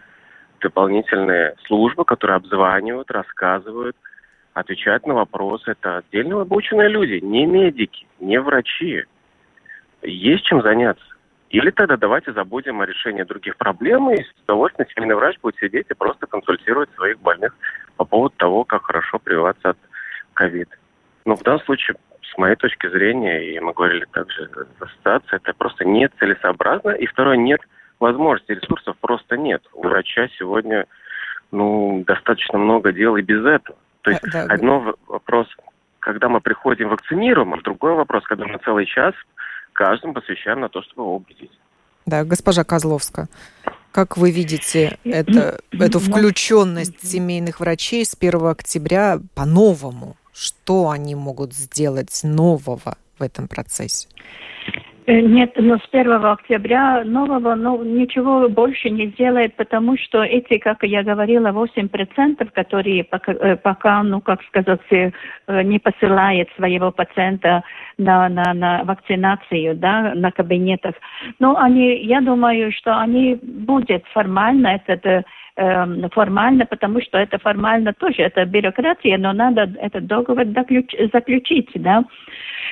дополнительные 0.61 1.54
службы, 1.66 2.04
которые 2.04 2.37
обзванивают, 2.37 3.11
рассказывают– 3.11 3.96
отвечать 4.54 5.06
на 5.06 5.14
вопросы. 5.14 5.72
Это 5.72 5.98
отдельно 5.98 6.40
обученные 6.40 6.88
люди, 6.88 7.24
не 7.24 7.46
медики, 7.46 8.06
не 8.20 8.40
врачи. 8.40 9.04
Есть 10.02 10.44
чем 10.44 10.62
заняться. 10.62 11.04
Или 11.50 11.70
тогда 11.70 11.96
давайте 11.96 12.32
забудем 12.32 12.80
о 12.80 12.87
решении 12.87 13.24
других 13.24 13.56
проблем, 13.56 14.11
и 14.11 14.22
с 14.22 14.42
удовольствием 14.44 14.88
семейный 14.94 15.16
врач 15.16 15.38
будет 15.40 15.56
сидеть 15.56 15.87
и 15.90 15.94
просто 15.94 16.26
консультировать 16.26 16.90
своих 16.94 17.20
больных 17.20 17.54
по 17.96 18.04
поводу 18.04 18.35
того, 18.38 18.64
как 18.64 18.85
хорошо 18.85 19.18
прививаться 19.18 19.70
от 19.70 19.78
ковида. 20.34 20.76
Но 21.24 21.36
в 21.36 21.42
данном 21.42 21.60
случае, 21.62 21.96
с 22.22 22.36
моей 22.38 22.56
точки 22.56 22.88
зрения, 22.88 23.54
и 23.54 23.60
мы 23.60 23.72
говорили 23.72 24.06
также 24.12 24.48
в 24.78 24.82
ассоциации, 24.82 25.36
это 25.36 25.52
просто 25.54 25.84
нецелесообразно. 25.84 26.90
И 26.90 27.06
второе, 27.06 27.36
нет 27.36 27.60
возможности, 28.00 28.52
ресурсов 28.52 28.96
просто 29.00 29.36
нет. 29.36 29.62
У 29.72 29.82
врача 29.86 30.28
сегодня 30.38 30.86
ну, 31.52 32.02
достаточно 32.06 32.58
много 32.58 32.92
дел 32.92 33.16
и 33.16 33.22
без 33.22 33.44
этого. 33.44 33.78
То 34.02 34.10
есть 34.10 34.22
да, 34.24 34.46
да. 34.46 34.54
одно 34.54 34.94
вопрос, 35.06 35.46
когда 36.00 36.28
мы 36.28 36.40
приходим 36.40 36.88
вакцинируем, 36.88 37.54
а 37.54 37.60
другой 37.62 37.94
вопрос, 37.94 38.24
когда 38.24 38.46
мы 38.46 38.58
целый 38.64 38.86
час 38.86 39.14
каждому 39.72 40.14
посвящаем 40.14 40.60
на 40.60 40.68
то, 40.68 40.82
чтобы 40.82 41.02
его 41.02 41.16
убедить. 41.16 41.52
Да, 42.04 42.24
госпожа 42.24 42.64
Козловская, 42.64 43.28
как 43.92 44.16
вы 44.16 44.32
видите 44.32 44.98
это, 45.04 45.60
эту 45.70 46.00
включенность 46.00 47.06
семейных 47.06 47.60
врачей 47.60 48.04
с 48.04 48.16
1 48.18 48.46
октября 48.46 49.20
по-новому? 49.36 50.16
Что 50.32 50.90
они 50.90 51.14
могут 51.14 51.52
сделать 51.52 52.20
нового 52.24 52.96
в 53.18 53.22
этом 53.22 53.48
процессе? 53.48 54.08
Э, 55.06 55.20
нет, 55.20 55.52
но 55.56 55.78
с 55.78 55.88
1 55.90 56.24
октября 56.24 57.02
нового 57.04 57.56
ну, 57.56 57.82
ничего 57.82 58.48
больше 58.48 58.88
не 58.88 59.08
сделает, 59.08 59.56
потому 59.56 59.96
что 59.98 60.22
эти, 60.22 60.58
как 60.58 60.84
я 60.84 61.02
говорила, 61.02 61.48
8%, 61.48 62.50
которые 62.52 63.02
пока, 63.04 63.32
э, 63.32 63.56
пока 63.56 64.02
ну, 64.04 64.20
как 64.20 64.42
сказать, 64.44 64.80
э, 64.90 65.10
не 65.64 65.80
посылает 65.80 66.48
своего 66.56 66.92
пациента 66.92 67.64
на, 67.98 68.28
на, 68.28 68.54
на 68.54 68.84
вакцинацию, 68.84 69.74
да, 69.74 70.14
на 70.14 70.30
кабинетах, 70.30 70.94
но 71.40 71.56
они, 71.58 72.04
я 72.04 72.20
думаю, 72.20 72.70
что 72.72 72.96
они 72.96 73.34
будет 73.42 74.04
формально 74.12 74.80
этот 74.86 75.26
Эм, 75.54 76.08
формально, 76.08 76.64
потому 76.64 77.02
что 77.02 77.18
это 77.18 77.38
формально 77.38 77.92
тоже, 77.92 78.22
это 78.22 78.46
бюрократия, 78.46 79.18
но 79.18 79.34
надо 79.34 79.70
этот 79.82 80.06
договор 80.06 80.46
заключить, 80.46 81.68
да. 81.74 82.04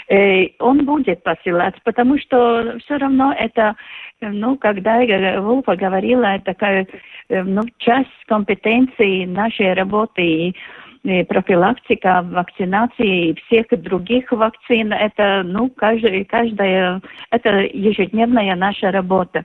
Э, 0.08 0.46
он 0.60 0.86
будет 0.86 1.22
посылать, 1.22 1.74
потому 1.84 2.18
что 2.18 2.78
все 2.82 2.96
равно 2.96 3.34
это, 3.38 3.76
ну, 4.22 4.56
когда 4.56 4.98
Вулфа 5.42 5.76
говорила, 5.76 6.38
такая, 6.42 6.86
э, 7.28 7.42
ну, 7.42 7.64
часть 7.76 8.08
компетенции 8.26 9.26
нашей 9.26 9.74
работы, 9.74 10.22
и 10.22 10.56
профилактика, 11.02 12.22
вакцинации 12.22 13.30
и 13.30 13.34
всех 13.46 13.66
других 13.70 14.30
вакцин, 14.32 14.92
это, 14.92 15.42
ну, 15.44 15.70
каждая, 15.70 16.24
каждая, 16.24 17.00
это 17.30 17.60
ежедневная 17.72 18.54
наша 18.54 18.90
работа. 18.90 19.44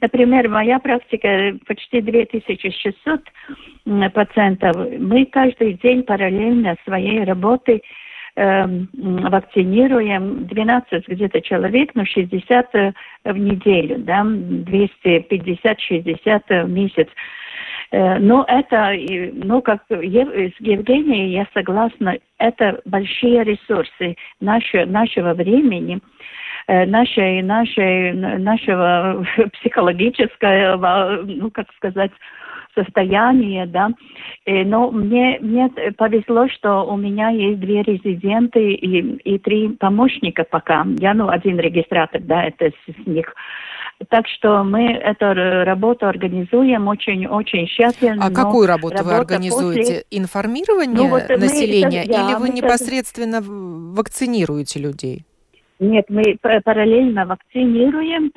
Например, 0.00 0.46
моя 0.48 0.78
практика 0.78 1.56
почти 1.66 2.02
2600 2.02 3.22
пациентов. 4.12 4.76
Мы 4.98 5.24
каждый 5.26 5.74
день 5.74 6.02
параллельно 6.02 6.76
своей 6.84 7.22
работой 7.24 7.82
э, 8.36 8.66
вакцинируем 8.94 10.46
12 10.46 11.08
где-то 11.08 11.40
человек, 11.40 11.94
но 11.94 12.04
60 12.04 12.74
э, 12.74 12.92
в 13.24 13.38
неделю, 13.38 13.98
да, 13.98 14.22
250-60 14.22 16.64
в 16.64 16.70
месяц. 16.70 17.08
Э, 17.92 18.18
но 18.18 18.44
это, 18.46 18.92
ну, 19.32 19.62
как 19.62 19.82
с 19.88 19.92
Евгенией 19.92 21.32
я 21.32 21.46
согласна, 21.54 22.18
это 22.38 22.80
большие 22.84 23.44
ресурсы 23.44 24.16
нашего, 24.40 24.84
нашего 24.84 25.34
времени, 25.34 26.00
э, 26.68 26.86
нашей, 26.86 27.42
нашей, 27.42 28.12
нашего 28.12 29.24
психологического, 29.60 31.22
ну, 31.24 31.50
как 31.50 31.66
сказать, 31.76 32.12
состояние, 32.74 33.66
да. 33.66 33.90
И, 34.46 34.64
но 34.64 34.92
мне, 34.92 35.38
мне 35.40 35.68
повезло, 35.96 36.48
что 36.48 36.84
у 36.84 36.96
меня 36.96 37.30
есть 37.30 37.58
две 37.58 37.82
резиденты 37.82 38.72
и, 38.74 39.16
и 39.16 39.38
три 39.38 39.70
помощника 39.70 40.44
пока. 40.44 40.86
Я, 41.00 41.14
ну, 41.14 41.28
один 41.28 41.58
регистратор, 41.58 42.20
да, 42.22 42.44
это 42.44 42.70
с 42.70 43.06
них. 43.06 43.34
Так 44.08 44.26
что 44.28 44.64
мы 44.64 44.92
эту 44.92 45.34
работу 45.34 46.06
организуем 46.06 46.88
очень-очень 46.88 47.66
тщательно. 47.66 48.26
А 48.26 48.30
какую 48.30 48.66
работу 48.66 49.04
вы 49.04 49.14
организуете? 49.14 49.80
После... 49.80 50.04
Информирование 50.10 50.96
ну, 50.96 51.08
вот 51.08 51.28
населения 51.28 52.04
мы, 52.06 52.14
или 52.14 52.34
вы 52.38 52.48
непосредственно 52.48 53.36
это... 53.36 53.50
вакцинируете 53.50 54.80
людей? 54.80 55.24
Нет, 55.80 56.06
мы 56.10 56.36
параллельно 56.42 57.24
вакцинируем. 57.24 58.30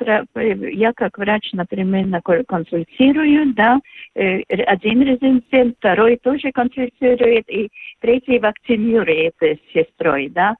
Я 0.76 0.92
как 0.94 1.18
врач, 1.18 1.52
например, 1.52 2.22
консультирую, 2.46 3.52
да, 3.54 3.80
э, 4.14 4.40
один 4.42 5.02
резидент, 5.02 5.76
второй 5.78 6.16
тоже 6.16 6.52
консультирует, 6.52 7.44
и 7.50 7.70
третий 8.00 8.38
вакцинирует 8.38 9.34
с 9.40 9.58
сестрой, 9.74 10.30
да. 10.30 10.54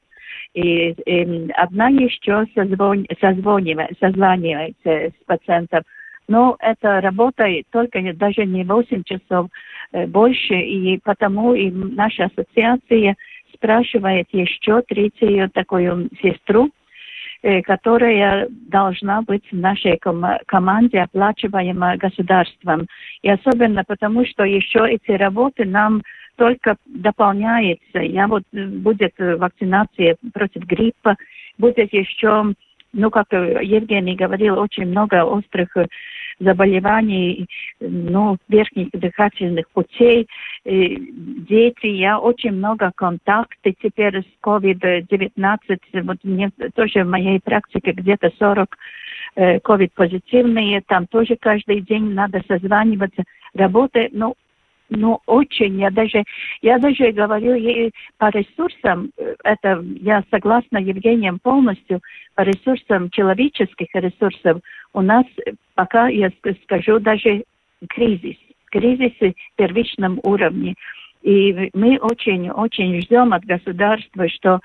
И, 0.54 0.90
и 0.90 1.50
одна 1.52 1.88
еще 1.88 2.46
созвон, 2.54 3.06
созвонивает, 3.20 3.98
созванивается 4.00 4.88
с 4.88 5.24
пациентом. 5.26 5.82
Но 6.28 6.56
это 6.60 7.00
работает 7.00 7.66
только 7.70 8.00
даже 8.14 8.46
не 8.46 8.64
8 8.64 9.02
часов 9.02 9.48
э, 9.92 10.06
больше, 10.06 10.54
и 10.54 10.98
потому 11.02 11.54
и 11.54 11.70
наша 11.70 12.26
ассоциация 12.26 13.16
спрашивает 13.54 14.28
еще 14.32 14.82
третью 14.82 15.50
такую 15.50 16.08
сестру, 16.22 16.70
э, 17.42 17.60
которая 17.62 18.48
должна 18.48 19.22
быть 19.22 19.44
в 19.50 19.56
нашей 19.56 19.98
ком- 19.98 20.38
команде 20.46 21.00
оплачиваема 21.00 21.96
государством. 21.96 22.86
И 23.22 23.28
особенно 23.28 23.84
потому, 23.84 24.24
что 24.24 24.44
еще 24.44 24.86
эти 24.88 25.10
работы 25.10 25.64
нам 25.64 26.02
только 26.36 26.76
дополняется. 26.86 27.98
Я 28.00 28.26
вот 28.26 28.42
э, 28.52 28.66
будет 28.66 29.14
э, 29.18 29.36
вакцинация 29.36 30.16
против 30.32 30.62
гриппа, 30.64 31.16
будет 31.58 31.92
еще, 31.92 32.54
ну, 32.92 33.10
как 33.10 33.32
э, 33.32 33.60
Евгений 33.62 34.16
говорил, 34.16 34.58
очень 34.58 34.86
много 34.86 35.24
острых 35.24 35.76
заболеваний, 36.40 37.46
ну, 37.78 38.36
верхних 38.48 38.90
дыхательных 38.90 39.70
путей. 39.70 40.26
Дети, 40.64 41.86
я 41.86 42.18
очень 42.18 42.52
много 42.52 42.90
контактов 42.96 43.74
теперь 43.80 44.20
с 44.20 44.26
COVID-19. 44.44 45.78
Вот 46.02 46.16
мне 46.24 46.50
тоже 46.74 47.04
в 47.04 47.08
моей 47.08 47.38
практике 47.38 47.92
где-то 47.92 48.32
40 48.36 48.76
COVID-позитивные, 49.36 50.82
там 50.86 51.06
тоже 51.06 51.36
каждый 51.40 51.82
день 51.82 52.14
надо 52.14 52.42
созваниваться. 52.48 53.22
Работа, 53.54 54.08
ну, 54.10 54.34
ну, 54.96 55.20
очень. 55.26 55.80
Я 55.80 55.90
даже, 55.90 56.24
я 56.62 56.78
даже 56.78 57.12
говорю 57.12 57.54
ей 57.54 57.92
по 58.18 58.30
ресурсам, 58.30 59.10
э, 59.16 59.34
это 59.44 59.84
я 60.00 60.22
согласна 60.30 60.78
Евгением 60.78 61.38
полностью, 61.38 62.00
по 62.34 62.42
ресурсам 62.42 63.10
человеческих 63.10 63.88
ресурсов 63.94 64.60
у 64.92 65.00
нас 65.00 65.26
пока, 65.74 66.08
я 66.08 66.30
скажу, 66.64 66.98
даже 67.00 67.44
кризис. 67.88 68.36
Кризисы 68.70 69.34
первичном 69.56 70.18
уровне. 70.22 70.74
И 71.22 71.70
мы 71.74 71.98
очень-очень 71.98 73.00
ждем 73.02 73.32
от 73.32 73.44
государства, 73.44 74.28
что 74.28 74.60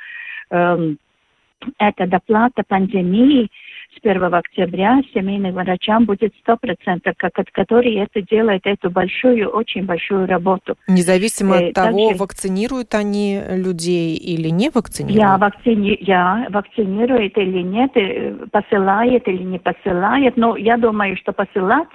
эм, 0.50 0.98
эта 1.78 2.08
доплата 2.08 2.63
пандемии 2.68 3.50
с 3.95 4.06
1 4.06 4.34
октября 4.34 5.02
семейным 5.13 5.54
врачам 5.56 6.06
будет 6.06 6.34
100%, 6.47 7.13
как, 7.17 7.39
от 7.39 7.49
который 7.52 7.95
это 7.95 8.21
делает 8.21 8.62
эту 8.65 8.89
большую, 8.89 9.49
очень 9.49 9.86
большую 9.86 10.28
работу. 10.28 10.75
Независимо 10.88 11.56
от 11.56 11.62
э, 11.62 11.71
того, 11.73 12.10
также... 12.10 12.19
вакцинируют 12.19 12.93
они 12.93 13.41
людей 13.49 14.15
или 14.15 14.49
не 14.49 14.69
вакцинируют? 14.69 15.19
Я, 15.19 15.38
вакцини... 15.38 15.97
я 16.02 16.47
вакцинирует 16.49 17.38
или 17.38 17.62
нет, 17.62 17.91
э, 17.95 18.34
посылает 18.52 19.28
или 19.28 19.43
не 19.43 19.60
посылает, 19.60 20.38
но 20.38 20.56
я 20.56 20.78
думаю, 20.78 21.17
что 21.17 21.34
посылать 21.34 21.88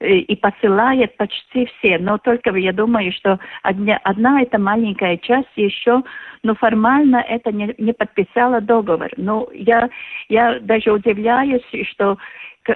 и 0.00 0.36
посылает 0.36 1.16
почти 1.16 1.66
все. 1.66 1.98
Но 1.98 2.18
только 2.18 2.54
я 2.56 2.72
думаю, 2.72 3.12
что 3.12 3.38
одна, 3.62 3.98
одна 4.04 4.42
эта 4.42 4.58
маленькая 4.58 5.16
часть 5.16 5.56
еще, 5.56 6.02
но 6.42 6.54
формально 6.54 7.16
это 7.16 7.52
не, 7.52 7.74
не 7.78 7.92
подписала 7.92 8.60
договор. 8.60 9.10
Но 9.16 9.48
я, 9.52 9.88
я 10.28 10.60
даже 10.60 10.92
удивляюсь, 10.92 11.64
что 11.90 12.18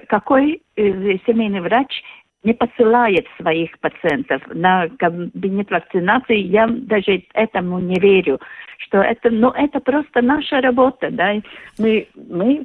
какой 0.08 0.62
э, 0.76 1.18
семейный 1.26 1.60
врач 1.60 2.02
не 2.42 2.54
посылает 2.54 3.26
своих 3.38 3.78
пациентов 3.80 4.42
на 4.52 4.88
кабинет 4.98 5.70
вакцинации. 5.70 6.38
Я 6.38 6.66
даже 6.68 7.22
этому 7.34 7.78
не 7.80 7.98
верю, 7.98 8.40
что 8.78 8.98
это, 8.98 9.30
ну, 9.30 9.50
это 9.50 9.80
просто 9.80 10.22
наша 10.22 10.60
работа, 10.60 11.10
да. 11.10 11.34
Мы, 11.78 12.08
мы, 12.14 12.64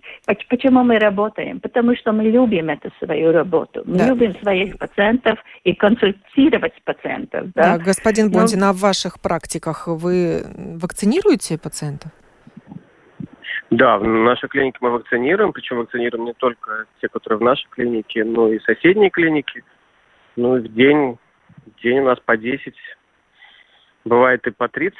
почему 0.50 0.84
мы 0.84 0.98
работаем? 0.98 1.60
Потому 1.60 1.96
что 1.96 2.14
мы 2.14 2.24
любим 2.24 2.70
эту 2.70 2.90
свою 3.04 3.34
работу. 3.34 3.84
Мы 3.86 3.98
да. 3.98 4.08
любим 4.08 4.36
своих 4.42 4.78
пациентов 4.78 5.40
и 5.66 5.74
консультировать 5.74 6.74
пациентов, 6.84 7.52
да. 7.54 7.78
да 7.78 7.84
господин 7.84 8.28
ну, 8.28 8.32
Бондин, 8.32 8.60
ну, 8.60 8.68
а 8.68 8.74
в 8.74 8.80
ваших 8.80 9.20
практиках 9.20 9.88
вы 9.88 10.44
вакцинируете 10.56 11.58
пациентов? 11.58 12.12
Да, 13.72 13.98
в 13.98 14.04
нашей 14.06 14.48
клинике 14.48 14.78
мы 14.82 14.92
вакцинируем, 14.92 15.52
причем 15.52 15.78
вакцинируем 15.78 16.26
не 16.26 16.34
только 16.34 16.86
те, 17.02 17.08
которые 17.10 17.40
в 17.40 17.44
нашей 17.44 17.68
клинике, 17.70 18.24
но 18.24 18.52
и 18.52 18.60
соседние 18.60 19.10
клиники. 19.10 19.64
Ну, 20.36 20.58
в 20.58 20.68
день, 20.68 21.18
в 21.66 21.82
день 21.82 22.00
у 22.00 22.06
нас 22.06 22.20
по 22.20 22.38
10, 22.38 22.76
бывает 24.04 24.46
и 24.46 24.52
по 24.52 24.68
30 24.68 24.98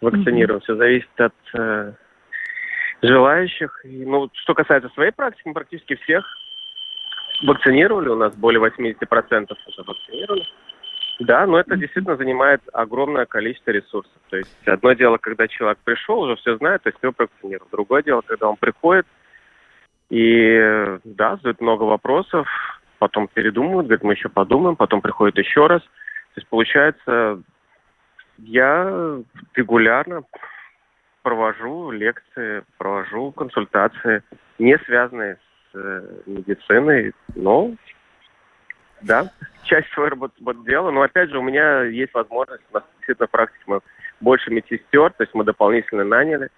вакцинируем. 0.00 0.58
Mm-hmm. 0.58 0.62
Все 0.62 0.76
зависит 0.76 1.20
от 1.20 1.34
э, 1.54 1.92
желающих. 3.02 3.84
И, 3.84 4.04
ну, 4.04 4.30
что 4.34 4.54
касается 4.54 4.88
своей 4.90 5.10
практики, 5.10 5.48
мы 5.48 5.54
практически 5.54 5.96
всех 5.96 6.24
вакцинировали. 7.42 8.08
У 8.10 8.16
нас 8.16 8.34
более 8.36 8.62
80% 8.62 9.56
уже 9.66 9.82
вакцинировали. 9.82 10.46
Да, 11.20 11.46
но 11.46 11.60
это 11.60 11.76
действительно 11.76 12.16
занимает 12.16 12.62
огромное 12.72 13.26
количество 13.26 13.72
ресурсов. 13.72 14.12
То 14.30 14.38
есть 14.38 14.56
одно 14.66 14.94
дело, 14.94 15.18
когда 15.18 15.48
человек 15.48 15.78
пришел, 15.84 16.20
уже 16.20 16.36
все 16.36 16.56
знает, 16.56 16.82
то 16.82 16.88
есть 16.88 16.98
его 17.02 17.12
вакцинировал. 17.16 17.68
Другое 17.70 18.02
дело, 18.02 18.22
когда 18.22 18.48
он 18.48 18.56
приходит 18.56 19.06
и, 20.08 20.98
да, 21.04 21.36
задает 21.36 21.60
много 21.60 21.82
вопросов, 21.82 22.48
потом 22.98 23.28
передумывают, 23.28 23.86
говорят, 23.86 24.02
мы 24.02 24.14
еще 24.14 24.30
подумаем, 24.30 24.76
потом 24.76 25.02
приходит 25.02 25.36
еще 25.36 25.66
раз. 25.66 25.82
То 25.82 26.38
есть 26.38 26.48
получается, 26.48 27.42
я 28.38 29.20
регулярно 29.54 30.22
провожу 31.22 31.90
лекции, 31.90 32.64
провожу 32.78 33.30
консультации 33.32 34.22
не 34.58 34.78
связанные 34.86 35.36
с 35.70 35.74
э, 35.74 36.22
медициной, 36.24 37.12
но 37.34 37.72
да, 39.02 39.30
часть 39.64 39.88
работы, 39.96 40.34
работы 40.38 40.64
делала, 40.64 40.90
но 40.90 41.02
опять 41.02 41.30
же 41.30 41.38
у 41.38 41.42
меня 41.42 41.84
есть 41.84 42.12
возможность, 42.14 42.62
у 42.70 42.74
нас 42.74 42.84
действительно 42.98 43.28
практике 43.28 43.62
мы 43.66 43.80
больше 44.20 44.50
медсестер, 44.50 45.12
то 45.12 45.22
есть 45.22 45.34
мы 45.34 45.44
дополнительно 45.44 46.04
наняли, 46.04 46.50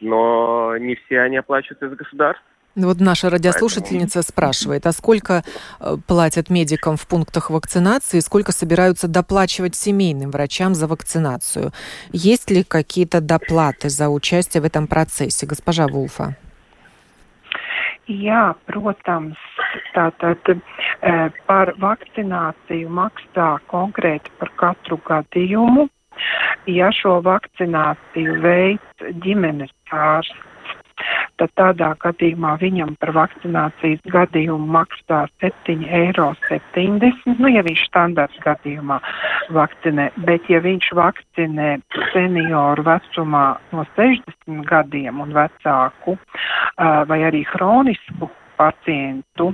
но 0.00 0.76
не 0.78 0.94
все 0.94 1.20
они 1.20 1.36
оплачиваются 1.36 1.86
из 1.86 1.96
государства. 1.96 2.44
Ну 2.76 2.88
вот 2.88 3.00
наша 3.00 3.30
радиослушательница 3.30 4.18
Поэтому... 4.18 4.22
спрашивает, 4.22 4.86
а 4.86 4.92
сколько 4.92 5.42
э, 5.80 5.96
платят 6.06 6.50
медикам 6.50 6.98
в 6.98 7.08
пунктах 7.08 7.48
вакцинации, 7.48 8.20
сколько 8.20 8.52
собираются 8.52 9.08
доплачивать 9.08 9.74
семейным 9.74 10.30
врачам 10.30 10.74
за 10.74 10.86
вакцинацию? 10.86 11.72
Есть 12.12 12.50
ли 12.50 12.64
какие-то 12.64 13.22
доплаты 13.22 13.88
за 13.88 14.10
участие 14.10 14.60
в 14.60 14.66
этом 14.66 14.88
процессе, 14.88 15.46
госпожа 15.46 15.86
Вулфа? 15.86 16.36
Jā, 18.06 18.54
protams, 18.70 19.38
tātad 19.94 20.50
e, 20.52 20.58
par 21.48 21.72
vakcināciju 21.82 22.90
maksā 22.98 23.48
konkrēti 23.72 24.30
par 24.40 24.52
katru 24.62 25.00
gadījumu. 25.08 25.88
Ja 26.70 26.88
šo 26.94 27.18
vakcināciju 27.26 28.38
veids 28.44 29.08
ģimenes 29.24 29.74
ārsts, 29.92 30.55
tad 31.40 31.52
tādā 31.60 31.90
gadījumā 32.02 32.54
viņam 32.60 32.94
par 33.00 33.12
vakcinācijas 33.16 34.00
gadījumu 34.12 34.70
maksā 34.76 35.24
7,70 35.44 35.90
eiro. 36.00 36.30
Nu, 37.36 37.50
ja 37.52 37.64
viņš 37.66 37.84
standarts 37.88 38.40
gadījumā 38.44 39.00
vakcinē, 39.56 40.08
bet 40.28 40.48
ja 40.52 40.62
viņš 40.64 40.92
vakcinē 40.96 41.68
senioru 42.14 42.86
vecumā 42.86 43.44
no 43.74 43.84
60 43.98 44.64
gadiem 44.70 45.20
un 45.20 45.36
vecāku 45.36 46.16
vai 46.78 47.20
arī 47.28 47.44
hronisku 47.52 48.30
pacientu, 48.56 49.52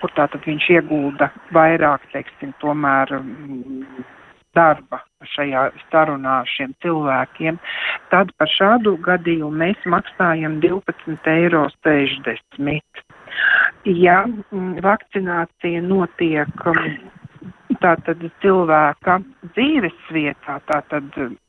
kur 0.00 0.14
tātad 0.14 0.44
viņš 0.46 0.70
iegulda 0.76 1.30
vairāk, 1.54 2.06
teiksim, 2.14 2.54
tomēr 2.62 3.16
darba 4.56 5.02
šajā 5.34 5.68
sarunā 5.90 6.40
ar 6.42 6.50
šiem 6.50 6.72
cilvēkiem, 6.84 7.58
tad 8.12 8.32
par 8.40 8.50
šādu 8.50 8.96
gadījumu 9.04 9.52
mēs 9.62 9.86
maksājam 9.94 10.58
12,60 10.64 11.32
eiro. 11.34 11.66
Ja 13.86 14.22
mm, 14.26 14.80
vakcinācija 14.84 15.82
notiek 15.84 16.64
mm, 16.66 16.96
tātad 17.80 18.22
cilvēka 18.42 19.18
dzīves 19.54 19.98
vietā, 20.14 20.58
tātad 20.68 21.06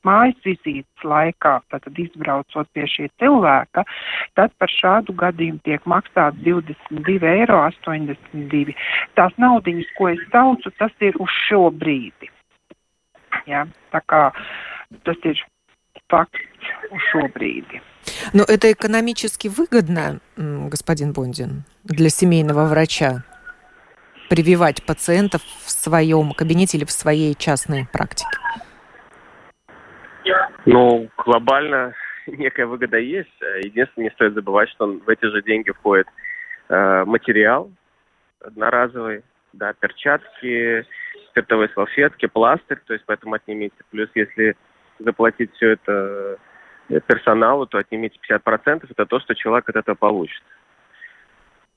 mājas 0.08 0.38
vizītes 0.46 1.06
laikā, 1.08 1.58
tātad 1.74 2.00
izbraucot 2.00 2.70
pie 2.76 2.86
šī 2.90 3.08
cilvēka, 3.22 3.84
tad 4.40 4.54
par 4.62 4.72
šādu 4.72 5.16
gadījumu 5.24 5.60
tiek 5.68 5.88
maksāts 5.90 6.40
22,82 6.46 7.34
eiro. 7.34 7.64
Tās 9.20 9.42
naudiņas, 9.42 9.96
ko 9.98 10.12
es 10.14 10.22
saucu, 10.32 10.76
tas 10.80 10.94
ir 11.04 11.18
uz 11.20 11.42
šo 11.48 11.66
brīdi. 11.84 12.31
Ja? 13.47 13.67
Tā 13.91 14.01
kā 14.06 14.32
tas 15.06 15.17
ir 15.23 15.38
факт 16.12 16.36
шобрейд. 17.12 17.65
Но 18.34 18.43
это 18.43 18.71
экономически 18.71 19.47
выгодно, 19.47 20.19
господин 20.36 21.13
Бондин, 21.13 21.63
для 21.84 22.10
семейного 22.10 22.65
врача 22.65 23.23
прививать 24.30 24.86
пациентов 24.86 25.41
в 25.41 25.69
своем 25.69 26.34
кабинете 26.34 26.77
или 26.77 26.86
в 26.86 26.91
своей 26.91 27.36
частной 27.36 27.88
практике? 27.91 28.30
Ну, 30.65 31.10
глобально 31.17 31.93
некая 32.27 32.65
выгода 32.65 32.97
есть. 32.97 33.30
Единственное, 33.63 34.10
не 34.10 34.13
стоит 34.13 34.34
забывать, 34.34 34.69
что 34.69 34.88
в 34.88 35.10
эти 35.10 35.25
же 35.25 35.41
деньги 35.43 35.71
входит 35.71 36.08
э, 36.69 37.04
материал 37.06 37.71
одноразовый, 38.39 39.23
да, 39.54 39.73
перчатки, 39.73 40.86
спиртовые 41.32 41.70
салфетки, 41.74 42.28
пластырь, 42.28 42.80
то 42.86 42.94
есть 42.94 43.06
поэтому 43.06 43.34
отнимите. 43.36 43.76
Плюс 43.89 44.10
если 44.13 44.56
заплатить 45.00 45.52
все 45.56 45.72
это 45.72 46.38
э, 46.89 47.00
персоналу, 47.08 47.65
то 47.65 47.78
отнимите 47.78 48.20
50%, 48.30 48.86
это 48.89 49.06
то, 49.06 49.20
что 49.20 49.36
человек 49.36 49.67
от 49.70 49.78
этого 49.78 49.96
получит. 49.96 50.44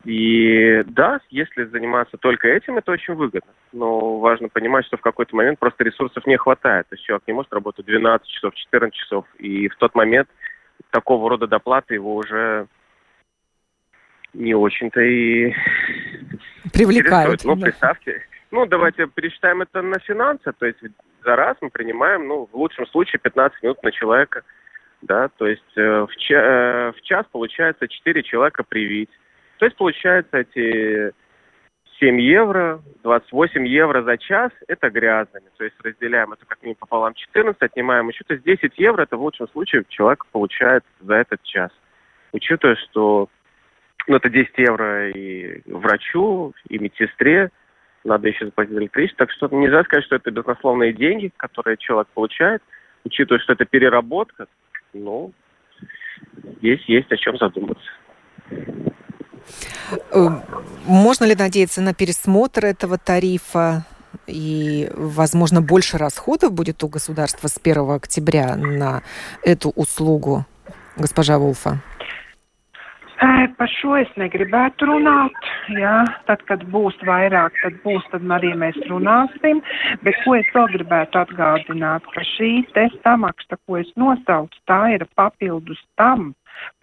И 0.04 0.82
да, 0.86 1.20
если 1.30 1.64
заниматься 1.64 2.18
только 2.18 2.48
этим, 2.48 2.76
это 2.76 2.92
очень 2.92 3.14
выгодно. 3.14 3.50
Но 3.72 4.18
важно 4.18 4.48
понимать, 4.48 4.84
что 4.84 4.98
в 4.98 5.00
какой-то 5.00 5.34
момент 5.34 5.58
просто 5.58 5.82
ресурсов 5.82 6.26
не 6.26 6.36
хватает. 6.36 6.86
То 6.88 6.94
есть 6.94 7.06
человек 7.06 7.22
не 7.26 7.32
может 7.32 7.52
работать 7.52 7.86
12 7.86 8.26
часов, 8.28 8.54
14 8.54 8.94
часов. 8.94 9.24
И 9.38 9.68
в 9.68 9.76
тот 9.76 9.94
момент 9.94 10.28
такого 10.90 11.30
рода 11.30 11.46
доплаты 11.46 11.94
его 11.94 12.16
уже 12.16 12.66
не 14.34 14.54
очень-то 14.54 15.00
и 15.00 15.54
привлекают. 16.72 17.44
Ну, 17.44 17.56
представьте, 17.56 18.22
ну, 18.54 18.66
давайте 18.66 19.08
пересчитаем 19.08 19.62
это 19.62 19.82
на 19.82 19.98
финансы. 19.98 20.52
То 20.52 20.66
есть 20.66 20.78
за 21.24 21.36
раз 21.36 21.56
мы 21.60 21.70
принимаем, 21.70 22.28
ну, 22.28 22.48
в 22.50 22.56
лучшем 22.56 22.86
случае 22.86 23.18
15 23.18 23.62
минут 23.64 23.82
на 23.82 23.90
человека. 23.90 24.42
Да, 25.02 25.28
то 25.36 25.46
есть 25.46 25.76
э, 25.76 26.06
в, 26.08 26.16
ча- 26.16 26.34
э, 26.34 26.92
в 26.92 27.02
час 27.02 27.26
получается 27.32 27.88
4 27.88 28.22
человека 28.22 28.62
привить. 28.62 29.10
То 29.58 29.66
есть 29.66 29.76
получается 29.76 30.38
эти 30.38 31.12
7 31.98 32.20
евро, 32.20 32.80
28 33.02 33.66
евро 33.66 34.02
за 34.02 34.16
час– 34.18 34.52
это 34.68 34.88
грязными. 34.88 35.50
То 35.58 35.64
есть 35.64 35.76
разделяем 35.82 36.32
это 36.32 36.46
как 36.46 36.62
минимум 36.62 36.76
пополам 36.78 37.12
14, 37.12 37.60
отнимаем 37.60 38.08
еще, 38.08 38.24
то 38.24 38.34
есть 38.34 38.46
10 38.46 38.78
евро– 38.78 39.02
это 39.04 39.16
в 39.16 39.22
лучшем 39.22 39.48
случае 39.48 39.84
человек 39.88 40.24
получает 40.26 40.84
за 41.00 41.14
этот 41.16 41.42
час. 41.42 41.70
Учитывая, 42.32 42.76
что 42.76 43.28
ну, 44.06 44.16
это 44.16 44.30
10 44.30 44.52
евро 44.56 45.10
и 45.10 45.60
врачу, 45.66 46.54
и 46.68 46.78
медсестре– 46.78 47.50
надо 48.04 48.28
еще 48.28 48.46
заплатить 48.46 48.76
электричество. 48.76 49.26
Так 49.26 49.34
что 49.34 49.48
нельзя 49.48 49.82
сказать, 49.84 50.04
что 50.04 50.16
это 50.16 50.30
безусловные 50.30 50.92
деньги, 50.92 51.32
которые 51.36 51.76
человек 51.78 52.08
получает, 52.14 52.62
учитывая, 53.04 53.40
что 53.40 53.54
это 53.54 53.64
переработка. 53.64 54.46
Ну, 54.92 55.32
здесь 56.58 56.82
есть 56.86 57.10
о 57.10 57.16
чем 57.16 57.36
задуматься. 57.38 57.90
Э, 60.12 60.28
можно 60.86 61.24
ли 61.24 61.34
надеяться 61.34 61.80
на 61.80 61.94
пересмотр 61.94 62.66
этого 62.66 62.98
тарифа? 62.98 63.84
И, 64.26 64.88
возможно, 64.94 65.60
больше 65.60 65.98
расходов 65.98 66.52
будет 66.52 66.82
у 66.84 66.88
государства 66.88 67.48
с 67.48 67.58
1 67.62 67.90
октября 67.90 68.56
на 68.56 69.02
эту 69.42 69.70
услугу, 69.70 70.46
госпожа 70.96 71.38
Вулфа? 71.38 71.80
Par 73.58 73.70
šo 73.70 73.94
es 74.00 74.10
negribētu 74.20 74.88
runāt. 74.88 75.48
Jā, 75.72 76.02
tad, 76.28 76.42
kad 76.48 76.64
būs 76.72 76.96
vairāk, 77.08 77.56
tad 77.62 77.76
būs, 77.84 78.04
tad 78.12 78.24
arī 78.36 78.52
mēs 78.60 78.76
runāsim. 78.90 79.62
Bet 80.04 80.18
ko 80.24 80.36
es 80.38 80.48
vēl 80.54 80.70
gribētu 80.74 81.20
atgādināt, 81.22 82.06
ka 82.14 82.24
šī 82.34 82.52
te 82.76 82.88
samaksa, 83.00 83.58
ko 83.64 83.78
es 83.80 83.92
nosaucu, 84.00 84.60
tā 84.68 84.80
ir 84.96 85.06
papildus 85.16 85.80
tam, 86.00 86.32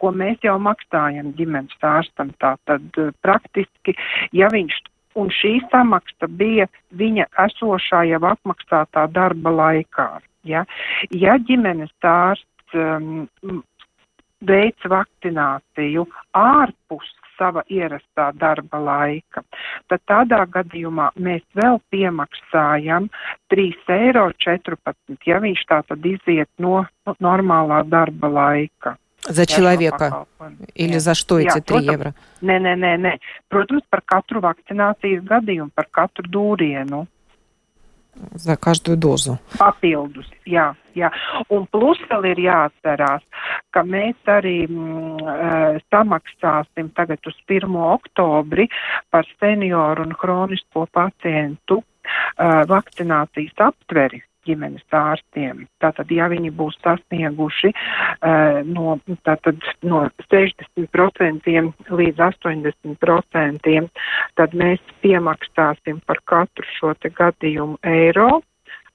ko 0.01 0.13
mēs 0.15 0.41
jau 0.45 0.57
maksājam 0.61 1.33
ģimenes 1.37 1.85
ārstam. 1.93 2.33
Tātad 2.41 3.01
praktiski, 3.21 3.95
ja 4.35 4.49
viņš 4.53 4.79
un 5.19 5.31
šī 5.35 5.57
samaksa 5.71 6.29
bija 6.41 6.67
viņa 6.97 7.27
esošā 7.45 8.05
jau 8.09 8.21
apmaksātā 8.31 9.07
darba 9.13 9.53
laikā. 9.57 10.09
Ja, 10.47 10.63
ja 11.13 11.35
ģimenes 11.37 11.91
ārsts 12.01 12.77
um, 12.77 13.27
veic 14.46 14.88
vakcināciju 14.90 16.06
ārpus 16.36 17.12
sava 17.36 17.62
ierastā 17.68 18.30
darba 18.40 18.78
laika, 18.80 19.42
tad 19.90 20.00
tādā 20.08 20.42
gadījumā 20.48 21.10
mēs 21.20 21.44
vēl 21.56 21.80
piemaksājam 21.92 23.10
3,14 23.52 23.90
eiro, 23.96 24.30
ja 25.26 25.40
viņš 25.44 25.64
tā 25.68 25.82
tad 25.88 26.06
iziet 26.08 26.48
no 26.58 26.86
normālā 27.20 27.82
darba 27.84 28.32
laika. 28.32 28.96
За 29.28 29.44
человека? 29.44 30.26
Или 30.74 30.98
за 30.98 31.14
что 31.14 31.40
эти 31.40 31.58
Jā, 31.58 31.60
3 31.60 31.64
protams, 31.66 31.92
евро? 31.92 32.14
Nē, 32.42 32.58
nē, 32.62 32.74
nē, 32.78 32.92
nē. 32.96 33.12
Protams, 33.50 33.82
par 33.90 34.02
katru 34.06 34.40
vakcinācijas 34.40 35.24
gadījumu, 35.26 35.70
par 35.74 35.88
katru 35.90 36.28
dūrienu. 36.30 37.06
За 38.34 38.56
каждую 38.56 38.96
dozу. 38.96 39.36
Papildus, 39.58 40.28
jā, 40.48 40.70
jā. 40.96 41.10
Un 41.52 41.66
plus 41.68 42.00
vēl 42.08 42.30
ir 42.30 42.38
jāatcerās, 42.46 43.24
ka 43.76 43.82
mēs 43.84 44.16
arī 44.32 44.64
mm, 44.64 45.82
samaksāsim 45.92 46.88
tagad 46.96 47.20
uz 47.28 47.36
1. 47.44 47.68
oktobri 47.76 48.70
par 49.12 49.28
senioru 49.36 50.06
un 50.08 50.16
hronisko 50.16 50.86
pacientu 50.96 51.82
uh, 51.82 52.64
vakcinācijas 52.72 53.68
aptveri 53.68 54.22
ģimenes 54.47 54.85
ārstiem. 54.95 55.65
Tātad, 55.83 56.11
ja 56.11 56.27
viņi 56.31 56.51
būs 56.57 56.77
sasnieguši 56.83 57.71
uh, 57.73 58.61
no, 58.67 58.97
tātad, 59.27 59.61
no 59.85 60.03
60% 60.27 61.57
līdz 62.01 62.23
80%, 62.27 63.89
tad 64.39 64.55
mēs 64.63 64.93
piemaksāsim 65.01 66.01
par 66.05 66.21
katru 66.25 66.67
šo 66.77 66.95
te 67.01 67.13
gadījumu 67.17 67.79
eiro 67.87 68.41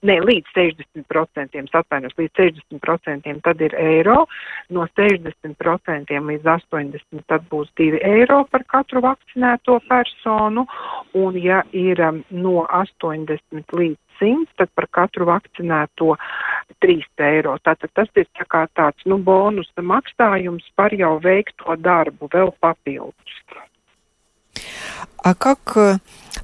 ne, 0.08 0.18
līdz 0.26 0.54
60%, 0.56 1.62
atvainojos, 1.78 2.18
līdz 2.18 2.44
60% 2.74 3.42
tad 3.46 3.62
ir 3.62 3.76
eiro, 3.78 4.26
no 4.74 4.86
60% 4.98 6.22
līdz 6.30 6.50
80% 6.54 7.26
tad 7.30 7.46
būs 7.52 7.70
2 7.80 8.02
eiro 8.06 8.42
par 8.52 8.66
katru 8.68 9.04
vakcinēto 9.06 9.80
personu, 9.90 10.66
un 11.18 11.38
ja 11.38 11.62
ir 11.72 12.02
um, 12.08 12.24
no 12.32 12.66
80 12.66 13.78
līdz 13.78 14.00
100, 14.22 14.48
tad 14.58 14.74
par 14.78 14.88
katru 14.94 15.26
vakcinēto 15.30 16.16
3 16.82 17.26
eiro. 17.32 17.58
Tātad 17.66 17.94
tas 17.98 18.10
ir 18.18 18.28
tā 18.38 18.46
kā 18.50 18.66
tāds, 18.78 19.06
nu, 19.06 19.18
bonusa 19.18 19.82
maksājums 19.82 20.66
par 20.76 20.94
jau 20.94 21.18
veikto 21.22 21.78
darbu 21.78 22.30
vēl 22.32 22.54
papildus. 22.60 23.38
А 25.24 25.34
как 25.36 25.78
э, 25.78 25.98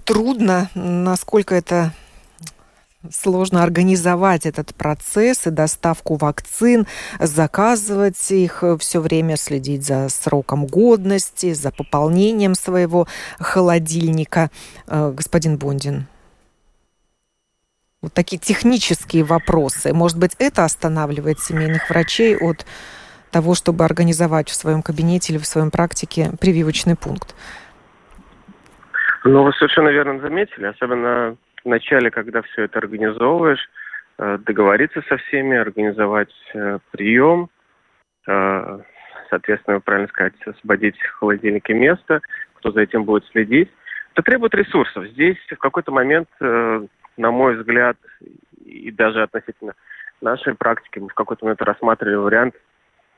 трудно, 0.05 0.69
насколько 0.75 1.55
это 1.55 1.91
сложно 3.10 3.62
организовать 3.62 4.46
этот 4.46 4.74
процесс 4.74 5.46
и 5.46 5.50
доставку 5.50 6.16
вакцин, 6.16 6.86
заказывать 7.18 8.30
их, 8.30 8.62
э, 8.62 8.76
все 8.78 9.00
время 9.00 9.36
следить 9.36 9.84
за 9.84 10.08
сроком 10.08 10.66
годности, 10.66 11.52
за 11.52 11.70
пополнением 11.70 12.54
своего 12.54 13.06
холодильника. 13.38 14.50
Э, 14.86 15.12
господин 15.12 15.56
Бондин. 15.56 16.06
Вот 18.00 18.12
такие 18.12 18.38
технические 18.38 19.22
вопросы. 19.22 19.92
Может 19.92 20.18
быть, 20.18 20.32
это 20.38 20.64
останавливает 20.64 21.38
семейных 21.38 21.88
врачей 21.88 22.36
от 22.36 22.66
того, 23.30 23.54
чтобы 23.54 23.84
организовать 23.84 24.48
в 24.48 24.54
своем 24.54 24.82
кабинете 24.82 25.32
или 25.32 25.38
в 25.38 25.46
своем 25.46 25.70
практике 25.70 26.32
прививочный 26.40 26.96
пункт? 26.96 27.34
Ну, 29.24 29.44
вы 29.44 29.52
совершенно 29.52 29.88
верно 29.88 30.20
заметили, 30.20 30.66
особенно 30.66 31.36
в 31.64 31.68
начале, 31.68 32.10
когда 32.10 32.42
все 32.42 32.64
это 32.64 32.78
организовываешь, 32.78 33.68
э, 34.18 34.38
договориться 34.38 35.02
со 35.08 35.16
всеми, 35.16 35.56
организовать 35.56 36.32
э, 36.54 36.78
прием, 36.90 37.48
э, 38.26 38.80
соответственно, 39.30 39.80
правильно 39.80 40.08
сказать, 40.08 40.34
освободить 40.46 40.98
в 40.98 41.18
холодильнике 41.18 41.74
место, 41.74 42.20
кто 42.54 42.72
за 42.72 42.82
этим 42.82 43.04
будет 43.04 43.24
следить. 43.26 43.70
Это 44.12 44.22
требует 44.22 44.54
ресурсов. 44.54 45.06
Здесь 45.06 45.38
в 45.50 45.56
какой-то 45.56 45.90
момент, 45.90 46.28
на 46.38 47.30
мой 47.30 47.56
взгляд, 47.56 47.96
и 48.62 48.90
даже 48.90 49.22
относительно 49.22 49.72
нашей 50.20 50.54
практики, 50.54 50.98
мы 50.98 51.08
в 51.08 51.14
какой-то 51.14 51.46
момент 51.46 51.62
рассматривали 51.62 52.16
вариант 52.16 52.54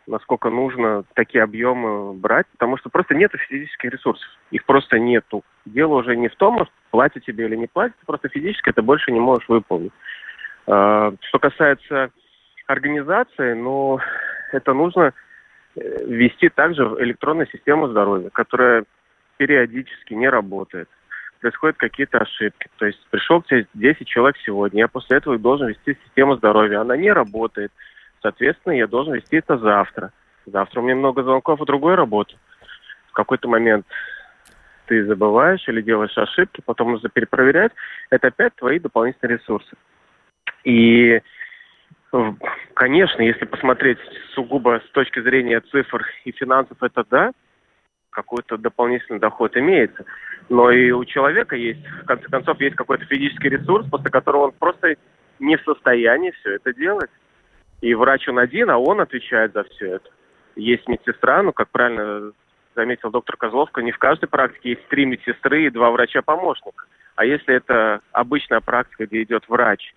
насколько 0.06 0.50
нужно 0.50 1.04
такие 1.14 1.42
объемы 1.42 2.12
брать, 2.14 2.46
потому 2.52 2.76
что 2.76 2.90
просто 2.90 3.14
нет 3.14 3.32
физических 3.48 3.92
ресурсов. 3.92 4.26
Их 4.50 4.64
просто 4.64 4.98
нету. 4.98 5.42
Дело 5.64 5.94
уже 5.94 6.16
не 6.16 6.28
в 6.28 6.36
том, 6.36 6.66
платят 6.90 7.24
тебе 7.24 7.46
или 7.46 7.56
не 7.56 7.66
платят, 7.66 7.96
просто 8.06 8.28
физически 8.28 8.70
это 8.70 8.82
больше 8.82 9.12
не 9.12 9.20
можешь 9.20 9.48
выполнить. 9.48 9.92
А, 10.66 11.12
что 11.28 11.38
касается 11.38 12.10
организации, 12.66 13.54
ну, 13.54 13.98
это 14.52 14.72
нужно 14.72 15.12
э, 15.76 16.04
ввести 16.06 16.48
также 16.48 16.84
в 16.86 17.02
электронную 17.02 17.46
систему 17.48 17.88
здоровья, 17.88 18.30
которая 18.30 18.84
периодически 19.36 20.14
не 20.14 20.28
работает. 20.28 20.88
Происходят 21.40 21.76
какие-то 21.76 22.18
ошибки. 22.18 22.68
То 22.78 22.86
есть 22.86 23.00
пришел 23.10 23.42
к 23.42 23.46
тебе 23.46 23.66
10 23.74 24.06
человек 24.06 24.36
сегодня, 24.44 24.80
я 24.80 24.88
после 24.88 25.18
этого 25.18 25.38
должен 25.38 25.68
вести 25.68 25.98
систему 26.04 26.36
здоровья. 26.36 26.80
Она 26.80 26.96
не 26.96 27.10
работает. 27.12 27.70
Соответственно, 28.24 28.72
я 28.72 28.86
должен 28.86 29.12
вести 29.12 29.36
это 29.36 29.58
завтра. 29.58 30.10
Завтра 30.46 30.80
у 30.80 30.82
меня 30.82 30.96
много 30.96 31.22
звонков 31.22 31.60
и 31.60 31.66
другой 31.66 31.94
работы. 31.94 32.36
В 33.10 33.12
какой-то 33.12 33.48
момент 33.48 33.84
ты 34.86 35.04
забываешь 35.04 35.68
или 35.68 35.82
делаешь 35.82 36.16
ошибки, 36.16 36.62
потом 36.64 36.92
нужно 36.92 37.10
перепроверять. 37.10 37.72
Это 38.08 38.28
опять 38.28 38.54
твои 38.56 38.78
дополнительные 38.78 39.36
ресурсы. 39.36 39.76
И, 40.64 41.20
конечно, 42.72 43.20
если 43.20 43.44
посмотреть 43.44 43.98
сугубо 44.34 44.80
с 44.88 44.90
точки 44.92 45.20
зрения 45.20 45.60
цифр 45.60 46.06
и 46.24 46.32
финансов, 46.32 46.82
это 46.82 47.04
да, 47.10 47.32
какой-то 48.08 48.56
дополнительный 48.56 49.20
доход 49.20 49.54
имеется. 49.58 50.06
Но 50.48 50.70
и 50.70 50.92
у 50.92 51.04
человека 51.04 51.56
есть, 51.56 51.84
в 52.02 52.06
конце 52.06 52.26
концов, 52.30 52.58
есть 52.62 52.76
какой-то 52.76 53.04
физический 53.04 53.50
ресурс, 53.50 53.86
после 53.90 54.10
которого 54.10 54.44
он 54.44 54.52
просто 54.52 54.96
не 55.40 55.58
в 55.58 55.62
состоянии 55.64 56.30
все 56.30 56.54
это 56.54 56.72
делать. 56.72 57.10
И 57.84 57.92
врач 57.92 58.26
он 58.28 58.38
один, 58.38 58.70
а 58.70 58.78
он 58.78 59.02
отвечает 59.02 59.52
за 59.52 59.62
все 59.64 59.96
это. 59.96 60.08
Есть 60.56 60.88
медсестра, 60.88 61.42
ну, 61.42 61.52
как 61.52 61.68
правильно 61.68 62.32
заметил 62.74 63.10
доктор 63.10 63.36
Козловка, 63.36 63.82
не 63.82 63.92
в 63.92 63.98
каждой 63.98 64.26
практике 64.26 64.70
есть 64.70 64.88
три 64.88 65.04
медсестры 65.04 65.66
и 65.66 65.70
два 65.70 65.90
врача-помощника. 65.90 66.86
А 67.14 67.26
если 67.26 67.54
это 67.54 68.00
обычная 68.12 68.60
практика, 68.60 69.04
где 69.04 69.22
идет 69.22 69.44
врач 69.48 69.94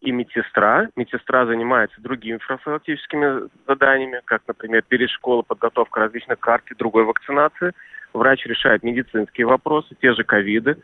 и 0.00 0.12
медсестра, 0.12 0.88
медсестра 0.96 1.44
занимается 1.44 2.00
другими 2.00 2.38
профилактическими 2.38 3.50
заданиями, 3.68 4.22
как, 4.24 4.40
например, 4.48 4.82
перед 4.88 5.10
школой 5.10 5.44
подготовка 5.46 6.00
различных 6.00 6.40
карт 6.40 6.64
и 6.70 6.74
другой 6.74 7.04
вакцинации. 7.04 7.72
Врач 8.14 8.46
решает 8.46 8.82
медицинские 8.82 9.46
вопросы, 9.46 9.94
те 10.00 10.14
же 10.14 10.24
ковиды. 10.24 10.78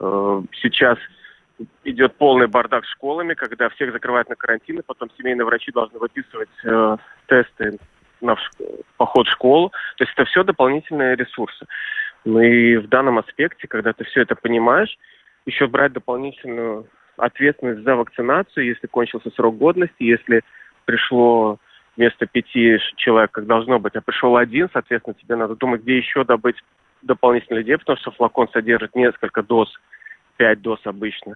Э, 0.00 0.42
сейчас 0.52 0.96
идет 1.84 2.16
полный 2.16 2.46
бардак 2.46 2.84
с 2.84 2.90
школами, 2.90 3.34
когда 3.34 3.68
всех 3.70 3.92
закрывают 3.92 4.28
на 4.28 4.36
карантин, 4.36 4.80
и 4.80 4.82
потом 4.82 5.10
семейные 5.16 5.44
врачи 5.44 5.72
должны 5.72 5.98
выписывать 5.98 6.50
э, 6.64 6.96
тесты 7.28 7.78
на 8.20 8.36
поход 8.96 9.26
в 9.26 9.32
школу. 9.32 9.70
То 9.96 10.04
есть 10.04 10.12
это 10.14 10.24
все 10.24 10.42
дополнительные 10.42 11.16
ресурсы. 11.16 11.66
Ну 12.24 12.40
и 12.40 12.76
в 12.76 12.88
данном 12.88 13.18
аспекте, 13.18 13.68
когда 13.68 13.92
ты 13.92 14.04
все 14.04 14.22
это 14.22 14.34
понимаешь, 14.34 14.96
еще 15.46 15.66
брать 15.66 15.92
дополнительную 15.92 16.86
ответственность 17.16 17.82
за 17.82 17.94
вакцинацию, 17.94 18.66
если 18.66 18.86
кончился 18.86 19.30
срок 19.30 19.56
годности, 19.56 20.02
если 20.02 20.42
пришло 20.84 21.58
вместо 21.96 22.26
пяти 22.26 22.78
человек, 22.96 23.30
как 23.30 23.46
должно 23.46 23.78
быть, 23.78 23.96
а 23.96 24.02
пришел 24.02 24.36
один, 24.36 24.68
соответственно, 24.72 25.14
тебе 25.14 25.36
надо 25.36 25.56
думать, 25.56 25.82
где 25.82 25.96
еще 25.96 26.24
добыть 26.24 26.56
дополнительных 27.02 27.60
людей, 27.60 27.78
потому 27.78 27.96
что 27.98 28.10
флакон 28.10 28.48
содержит 28.52 28.94
несколько 28.94 29.42
доз 29.42 29.72
5 30.36 30.62
доз 30.62 30.80
обычно. 30.84 31.34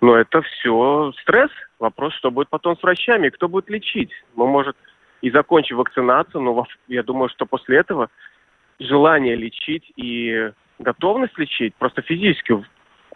Но 0.00 0.16
это 0.16 0.42
все 0.42 1.12
стресс. 1.22 1.50
Вопрос, 1.78 2.14
что 2.14 2.30
будет 2.30 2.48
потом 2.48 2.76
с 2.76 2.82
врачами, 2.82 3.28
кто 3.28 3.48
будет 3.48 3.70
лечить. 3.70 4.10
Мы, 4.34 4.46
может, 4.46 4.76
и 5.20 5.30
закончим 5.30 5.76
вакцинацию, 5.76 6.42
но 6.42 6.66
я 6.88 7.02
думаю, 7.02 7.28
что 7.28 7.46
после 7.46 7.78
этого 7.78 8.08
желание 8.78 9.36
лечить 9.36 9.92
и 9.96 10.50
готовность 10.78 11.38
лечить 11.38 11.74
просто 11.76 12.02
физически 12.02 12.52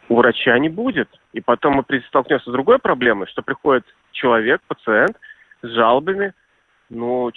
у 0.09 0.15
врача 0.15 0.59
не 0.59 0.69
будет. 0.69 1.09
И 1.33 1.41
потом 1.41 1.75
мы 1.75 2.03
столкнемся 2.09 2.49
с 2.49 2.53
другой 2.53 2.79
проблемой, 2.79 3.27
что 3.27 3.43
приходит 3.43 3.85
человек, 4.13 4.61
пациент 4.69 5.17
с 5.63 5.69
жалобами, 5.69 6.33
ну, 6.89 7.31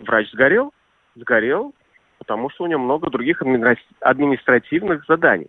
врач 0.00 0.30
сгорел, 0.32 0.72
сгорел, 1.14 1.74
потому 2.18 2.50
что 2.50 2.64
у 2.64 2.66
него 2.66 2.80
много 2.80 3.10
других 3.10 3.42
административных 4.00 5.04
заданий. 5.06 5.48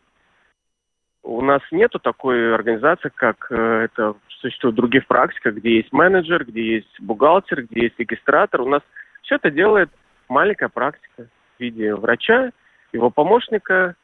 У 1.23 1.41
нас 1.41 1.61
нету 1.71 1.99
такой 1.99 2.53
организации, 2.53 3.11
как 3.13 3.47
э, 3.51 3.55
это 3.55 4.15
существует 4.39 4.73
в 4.73 4.77
других 4.77 5.05
практиках, 5.05 5.55
где 5.55 5.77
есть 5.77 5.91
менеджер, 5.91 6.45
где 6.45 6.75
есть 6.75 6.99
бухгалтер, 6.99 7.63
где 7.63 7.83
есть 7.83 7.99
регистратор. 7.99 8.61
У 8.61 8.69
нас 8.69 8.81
все 9.23 9.35
это 9.35 9.51
делает 9.51 9.89
маленькая 10.29 10.69
практика 10.69 11.27
в 11.57 11.59
виде 11.59 11.93
врача, 11.93 12.51
его 12.93 13.09
помощника, 13.09 13.95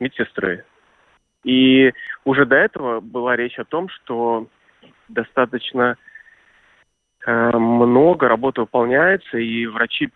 медсестры. 0.00 0.64
И 1.44 1.92
уже 2.24 2.46
до 2.46 2.56
этого 2.56 3.00
была 3.00 3.36
речь 3.36 3.58
о 3.58 3.64
том, 3.64 3.88
что 3.88 4.48
достаточно 5.08 5.96
э, 7.26 7.56
много 7.56 8.28
работы 8.28 8.62
выполняется, 8.62 9.36
и 9.36 9.66
врачи 9.66 10.10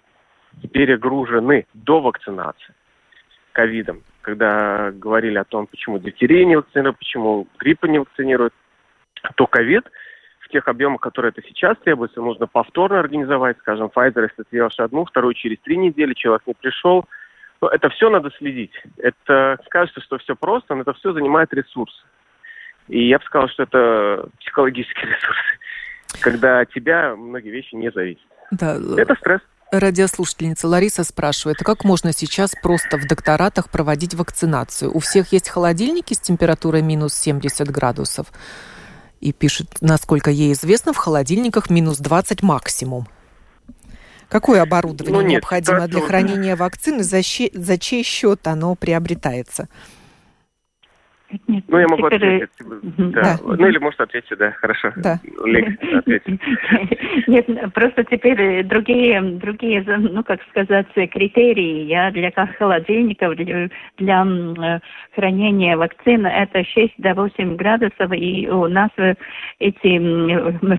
перегружены 0.73 1.67
до 1.75 2.01
вакцинации 2.01 2.75
ковидом 3.53 4.03
когда 4.27 4.91
говорили 4.91 5.39
о 5.39 5.45
том, 5.45 5.69
почему 5.69 6.01
дифтерии 6.01 6.43
не 6.43 6.57
вакцинируют, 6.57 6.99
почему 6.99 7.47
гриппа 7.61 7.87
не 7.87 8.01
вакцинируют, 8.01 8.53
то 9.37 9.47
ковид 9.47 9.85
в 10.41 10.49
тех 10.49 10.67
объемах, 10.67 11.01
которые 11.01 11.31
это 11.31 11.47
сейчас 11.47 11.77
требуется, 11.79 12.21
нужно 12.21 12.49
повторно 12.49 12.99
организовать, 12.99 13.57
скажем, 13.59 13.87
Pfizer, 13.87 14.23
если 14.23 14.43
ты 14.43 14.49
делаешь 14.51 14.81
одну, 14.81 15.05
вторую 15.05 15.35
через 15.35 15.61
три 15.61 15.77
недели, 15.77 16.13
человек 16.15 16.43
не 16.45 16.55
пришел, 16.55 17.05
но 17.61 17.69
это 17.69 17.89
все 17.91 18.11
надо 18.11 18.33
следить. 18.37 18.73
Это 18.99 19.59
кажется, 19.69 20.01
что 20.01 20.19
все 20.19 20.35
просто, 20.35 20.75
но 20.75 20.81
это 20.81 20.93
все 20.95 21.13
занимает 21.13 21.55
ресурсы. 21.55 22.03
И 22.89 23.07
я 23.07 23.19
бы 23.19 23.25
сказал, 23.27 23.49
что 23.49 23.63
это 23.63 24.29
психологические 24.41 25.07
ресурсы, 25.07 25.59
когда 26.21 26.61
от 26.61 26.73
тебя 26.73 27.15
многие 27.15 27.51
вещи 27.51 27.77
не 27.77 27.93
зависят. 27.93 28.27
Да. 28.51 28.77
Это 28.99 29.15
стресс. 29.15 29.41
Радиослушательница 29.73 30.69
Лариса 30.69 31.03
спрашивает, 31.03 31.61
а 31.61 31.65
как 31.65 31.83
можно 31.83 32.13
сейчас 32.13 32.53
просто 32.63 32.99
в 32.99 33.07
докторатах 33.07 33.69
проводить 33.69 34.15
вакцинацию? 34.15 34.95
У 34.95 35.01
всех 35.01 35.33
есть 35.33 35.49
холодильники 35.49 36.15
с 36.15 36.21
температурой 36.21 36.83
минус 36.83 37.15
70 37.15 37.69
градусов. 37.71 38.33
И 39.21 39.33
пишет, 39.33 39.79
насколько 39.81 40.31
ей 40.31 40.53
известно, 40.53 40.93
в 40.93 40.97
холодильниках 40.99 41.69
минус 41.69 41.99
20 41.99 42.43
максимум. 42.43 43.09
Какое 44.29 44.63
оборудование 44.63 45.15
ну, 45.15 45.21
нет, 45.23 45.31
необходимо 45.31 45.89
для 45.89 46.01
хранения 46.01 46.57
вакцины? 46.57 47.03
За, 47.03 47.23
щи, 47.23 47.51
за 47.53 47.77
чей 47.79 48.05
счет 48.05 48.47
оно 48.47 48.75
приобретается? 48.77 49.69
Нет, 51.49 51.65
ну, 51.67 51.79
я 51.79 51.89
могу 51.89 52.09
теперь... 52.09 52.45
ответить. 52.45 53.13
Да. 53.13 53.23
да. 53.23 53.37
Ну, 53.43 53.67
или 53.67 53.79
может 53.79 54.01
ответить, 54.01 54.39
да, 54.39 54.53
хорошо. 54.53 54.93
Да. 54.97 55.19
Нет, 57.27 57.73
просто 57.75 58.05
теперь 58.05 58.63
другие, 58.65 59.21
другие, 59.21 59.83
ну, 59.87 60.23
как 60.23 60.41
сказать, 60.51 60.87
критерии, 60.95 61.85
я 61.85 62.13
для 62.13 62.31
холодильников, 62.31 63.35
для, 63.37 63.69
для 63.99 64.81
хранения 65.15 65.77
вакцины, 65.77 66.29
это 66.29 66.65
6 66.65 66.95
до 66.99 67.15
8 67.15 67.57
градусов, 67.57 68.13
и 68.13 68.49
у 68.49 68.69
нас 68.69 68.91
эти 69.59 69.99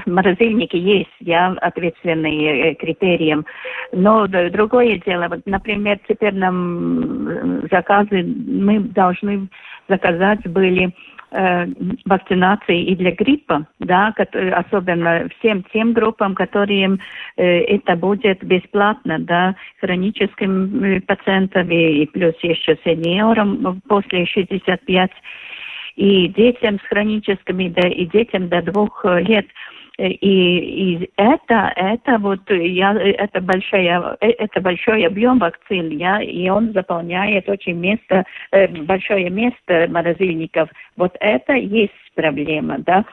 морозильники 0.09 0.77
есть, 0.77 1.09
я 1.19 1.49
ответственный 1.61 2.71
э, 2.71 2.75
критерием. 2.75 3.45
Но 3.91 4.27
другое 4.27 5.01
дело, 5.05 5.27
вот, 5.27 5.41
например, 5.45 5.99
теперь 6.07 6.33
нам 6.33 7.67
заказы, 7.69 8.23
мы 8.23 8.79
должны 8.79 9.49
заказать 9.87 10.47
были 10.47 10.93
э, 11.31 11.65
вакцинации 12.05 12.83
и 12.83 12.95
для 12.95 13.11
гриппа, 13.11 13.67
да, 13.79 14.13
особенно 14.53 15.27
всем 15.39 15.63
тем 15.73 15.93
группам, 15.93 16.35
которым 16.35 16.99
э, 17.35 17.43
это 17.43 17.95
будет 17.95 18.43
бесплатно, 18.43 19.19
да, 19.19 19.55
хроническим 19.79 20.83
э, 20.83 21.01
пациентам 21.01 21.69
и, 21.69 22.05
плюс 22.07 22.35
еще 22.41 22.77
сеньорам 22.83 23.81
после 23.87 24.25
65 24.25 25.11
и 25.95 26.27
детям 26.27 26.79
с 26.79 26.87
хроническими, 26.87 27.69
да, 27.69 27.87
и 27.87 28.05
детям 28.05 28.49
до 28.49 28.61
двух 28.61 29.03
лет. 29.05 29.47
И, 29.97 30.09
и 30.09 31.09
это, 31.15 31.73
это 31.75 32.19
вот 32.19 32.41
я, 32.49 32.93
это 32.93 33.41
большая, 33.41 34.15
это 34.19 34.61
большой 34.61 35.05
объем 35.07 35.39
вакцин, 35.39 35.89
я, 35.89 36.21
и 36.21 36.47
он 36.49 36.71
заполняет 36.73 37.49
очень 37.49 37.77
место, 37.77 38.23
э, 38.51 38.67
большое 38.67 39.29
место 39.31 39.87
морозильников. 39.89 40.69
Вот 40.97 41.15
это 41.19 41.53
есть 41.53 41.93
проблема, 42.15 42.77
да 42.79 43.05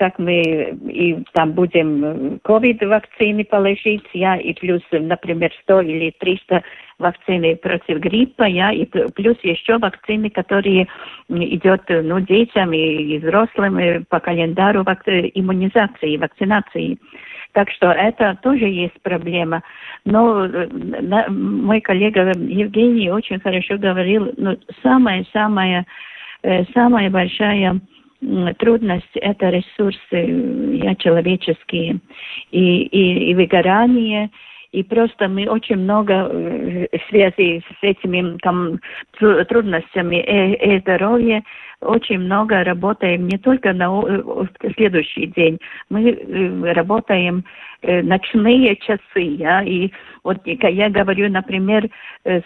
как 0.00 0.18
мы 0.18 0.40
и 0.88 1.22
там 1.34 1.52
будем 1.52 2.40
ковид-вакцины 2.42 3.44
положить, 3.44 4.08
я, 4.14 4.38
и 4.38 4.54
плюс, 4.54 4.80
например, 4.92 5.52
100 5.64 5.80
или 5.82 6.14
300 6.18 6.62
вакцины 6.98 7.54
против 7.56 7.98
гриппа, 7.98 8.44
я, 8.44 8.72
и 8.72 8.86
плюс 8.86 9.36
еще 9.42 9.76
вакцины, 9.76 10.30
которые 10.30 10.88
идет 11.28 11.82
ну, 11.88 12.18
детям 12.18 12.72
и, 12.72 13.18
взрослым 13.18 13.78
и 13.78 13.98
по 14.08 14.20
календару 14.20 14.84
вак... 14.84 15.02
иммунизации, 15.06 16.16
вакцинации. 16.16 16.98
Так 17.52 17.70
что 17.70 17.92
это 17.92 18.38
тоже 18.42 18.64
есть 18.64 19.02
проблема. 19.02 19.62
Но 20.06 20.46
на, 20.46 21.28
мой 21.28 21.82
коллега 21.82 22.32
Евгений 22.38 23.10
очень 23.10 23.38
хорошо 23.38 23.76
говорил, 23.76 24.32
ну, 24.38 24.56
самая-самая 24.82 25.84
э, 26.42 26.64
самая 26.72 27.10
большая 27.10 27.82
трудность– 28.58 29.10
это 29.14 29.50
ресурсы 29.50 30.78
я, 30.82 30.94
человеческие 30.94 32.00
и, 32.50 32.82
и, 32.82 33.30
и 33.30 33.34
выгорание, 33.34 34.30
и 34.72 34.82
просто 34.84 35.28
мы 35.28 35.48
очень 35.48 35.76
много 35.76 36.28
в 36.28 36.32
э, 36.32 36.88
связи 37.08 37.60
с 37.60 37.82
этими 37.82 38.36
там, 38.38 38.78
трудностями 39.18 40.16
и, 40.16 40.76
и 40.76 40.80
здоровья 40.80 41.42
очень 41.80 42.18
много 42.18 42.62
работаем 42.64 43.26
не 43.26 43.38
только 43.38 43.72
на 43.72 43.90
следующий 44.76 45.26
день, 45.26 45.58
мы 45.88 46.10
э, 46.10 46.72
работаем 46.72 47.44
э, 47.82 48.02
ночные 48.02 48.76
часы, 48.76 49.20
я, 49.20 49.62
и 49.62 49.90
вот 50.22 50.38
я 50.44 50.90
говорю, 50.90 51.30
например, 51.30 51.88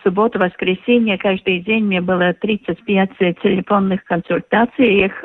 субботу, 0.05 0.39
воскресенье, 0.39 1.18
каждый 1.18 1.59
день 1.61 1.85
мне 1.87 2.01
было 2.01 2.32
35 2.35 3.18
телефонных 3.43 4.05
консультаций, 4.05 5.05
их 5.05 5.24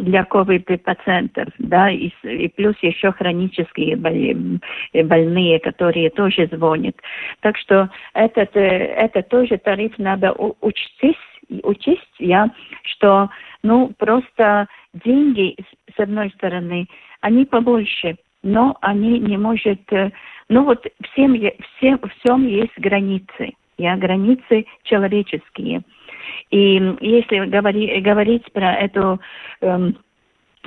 для 0.00 0.24
ковид-пациентов, 0.24 1.48
да, 1.58 1.90
и, 1.90 2.10
и 2.22 2.48
плюс 2.48 2.74
еще 2.82 3.12
хронические 3.12 3.96
больные, 3.96 5.60
которые 5.60 6.10
тоже 6.10 6.48
звонят. 6.50 6.96
Так 7.40 7.56
что 7.58 7.90
этот, 8.14 8.56
э, 8.56 8.60
это 8.60 9.22
тоже 9.22 9.58
тариф 9.58 9.92
надо 9.98 10.32
учесть, 10.32 11.18
учесть, 11.62 12.14
я, 12.18 12.50
что, 12.82 13.30
ну, 13.62 13.92
просто 13.98 14.66
деньги, 15.04 15.56
с 15.96 16.00
одной 16.00 16.30
стороны, 16.30 16.86
они 17.20 17.44
побольше, 17.44 18.16
но 18.42 18.76
они 18.80 19.18
не 19.18 19.36
может, 19.36 19.80
э, 19.92 20.10
ну 20.48 20.64
вот 20.64 20.86
всем, 21.10 21.34
всем, 21.76 22.00
всем 22.18 22.46
есть 22.46 22.76
границы, 22.78 23.52
я, 23.76 23.96
границы 23.96 24.66
человеческие. 24.84 25.82
И 26.50 26.96
если 27.00 27.46
говори, 27.46 28.00
говорить 28.00 28.50
про 28.52 28.74
эту 28.74 29.20
эм, 29.60 29.96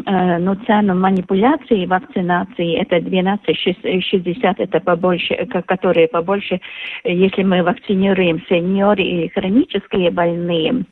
ну, 0.05 0.55
цену 0.65 0.95
манипуляции 0.95 1.85
вакцинации, 1.85 2.77
это 2.77 2.97
12,60, 2.97 4.55
это 4.57 4.79
побольше, 4.79 5.35
которые 5.67 6.07
побольше, 6.07 6.59
если 7.03 7.43
мы 7.43 7.61
вакцинируем 7.61 8.43
сеньоры 8.49 9.03
и 9.03 9.29
хронические 9.29 10.09
больные. 10.09 10.85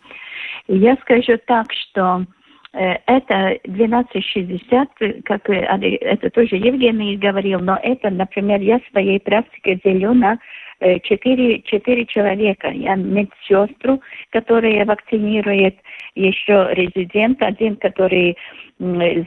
Я 0.68 0.96
скажу 0.98 1.40
так, 1.48 1.74
что 1.74 2.26
э, 2.74 2.98
это 3.08 3.58
12,60, 3.66 5.24
как 5.24 5.50
это 5.50 6.30
тоже 6.30 6.58
Евгений 6.58 7.18
говорил, 7.18 7.60
но 7.60 7.80
это, 7.82 8.12
например, 8.12 8.62
я 8.62 8.80
в 8.80 8.92
своей 8.92 9.20
практике 9.20 9.80
делю 9.84 10.14
на 10.14 10.38
Э, 10.82 11.00
четыре, 11.02 11.62
четыре 11.62 12.08
человека. 12.08 12.70
Я 12.70 12.96
медсестру, 12.96 14.02
которая 14.32 14.84
вакцинирует, 14.84 15.76
еще 16.16 16.70
резидент 16.72 17.40
один, 17.44 17.76
который 17.76 18.36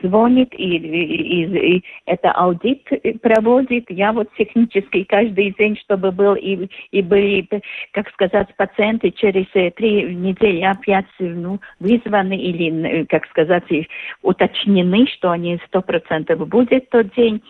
звонит 0.02 0.52
и, 0.55 0.76
и, 0.76 1.76
и, 1.76 1.84
это 2.07 2.32
аудит 2.32 2.82
проводит. 3.22 3.84
Я 3.88 4.12
вот 4.12 4.28
технически 4.36 5.05
каждый 5.05 5.52
день, 5.52 5.76
чтобы 5.78 6.11
был 6.11 6.34
и, 6.34 6.68
и 6.90 7.02
были, 7.02 7.48
как 7.92 8.11
сказать, 8.11 8.48
пациенты 8.57 9.11
через 9.11 9.46
э, 9.55 9.70
три 9.70 10.14
недели 10.14 10.62
опять 10.62 11.07
ну, 11.18 11.61
вызваны 11.78 12.36
или, 12.36 13.05
как 13.05 13.26
сказать, 13.26 13.64
уточнены, 14.22 15.07
что 15.07 15.30
они 15.30 15.61
сто 15.66 15.82
процентов 15.82 16.48
будет 16.48 16.90
тот 16.90 17.14
день 17.14 17.40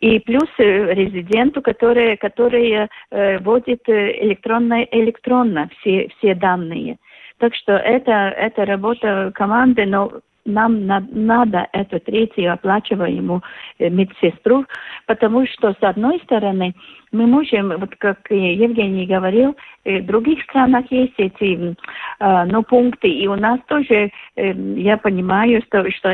и 0.00 0.18
плюс 0.18 0.48
э, 0.58 0.92
резиденту, 0.94 1.62
который, 1.62 2.16
который 2.16 2.88
э, 3.10 3.38
вводит 3.38 3.88
э, 3.88 4.24
электронно, 4.24 4.82
электронно 4.90 5.70
все, 5.78 6.08
все 6.18 6.34
данные. 6.34 6.98
Так 7.38 7.54
что 7.54 7.72
это, 7.72 8.10
это 8.36 8.64
работа 8.64 9.30
команды, 9.34 9.86
но 9.86 10.10
нам 10.44 10.86
на, 10.86 11.00
надо 11.10 11.68
эту 11.72 12.00
третью 12.00 12.52
оплачиваемую 12.52 13.42
э, 13.78 13.88
медсестру, 13.88 14.66
потому 15.06 15.46
что, 15.46 15.72
с 15.72 15.82
одной 15.82 16.20
стороны, 16.24 16.74
мы 17.12 17.26
можем, 17.26 17.68
вот 17.78 17.94
как 17.96 18.18
Евгений 18.30 19.06
говорил, 19.06 19.54
в 19.84 20.06
других 20.06 20.42
странах 20.44 20.86
есть 20.90 21.14
эти 21.18 21.76
э, 22.20 22.44
ну, 22.46 22.62
пункты, 22.62 23.08
и 23.08 23.26
у 23.26 23.36
нас 23.36 23.60
тоже, 23.66 24.10
э, 24.36 24.52
я 24.76 24.96
понимаю, 24.96 25.62
что, 25.66 25.90
что 25.90 26.08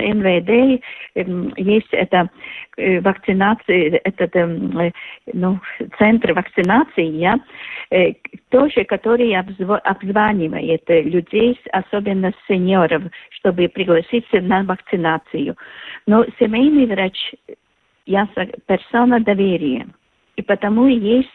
э, 1.15 1.25
есть 1.57 1.89
это 1.93 2.31
э, 2.77 3.01
вакцинация, 3.01 4.01
этот 4.03 4.35
э, 4.35 4.93
ну, 5.33 5.61
центр 5.99 6.33
вакцинации, 6.33 7.05
я, 7.05 7.39
э, 7.91 8.15
тоже, 8.49 8.85
который 8.85 9.37
обзванивает 9.37 10.83
людей, 10.89 11.61
особенно 11.73 12.33
сеньоров, 12.49 13.03
чтобы 13.31 13.69
пригласить 13.69 14.27
на 14.33 14.65
вакцинацию. 14.65 15.57
Но 16.07 16.25
семейный 16.41 16.87
врач, 16.87 17.35
я 18.07 18.27
персона 18.67 19.21
доверия. 19.21 19.87
И 20.39 20.43
потому 20.43 20.87
есть 20.87 21.29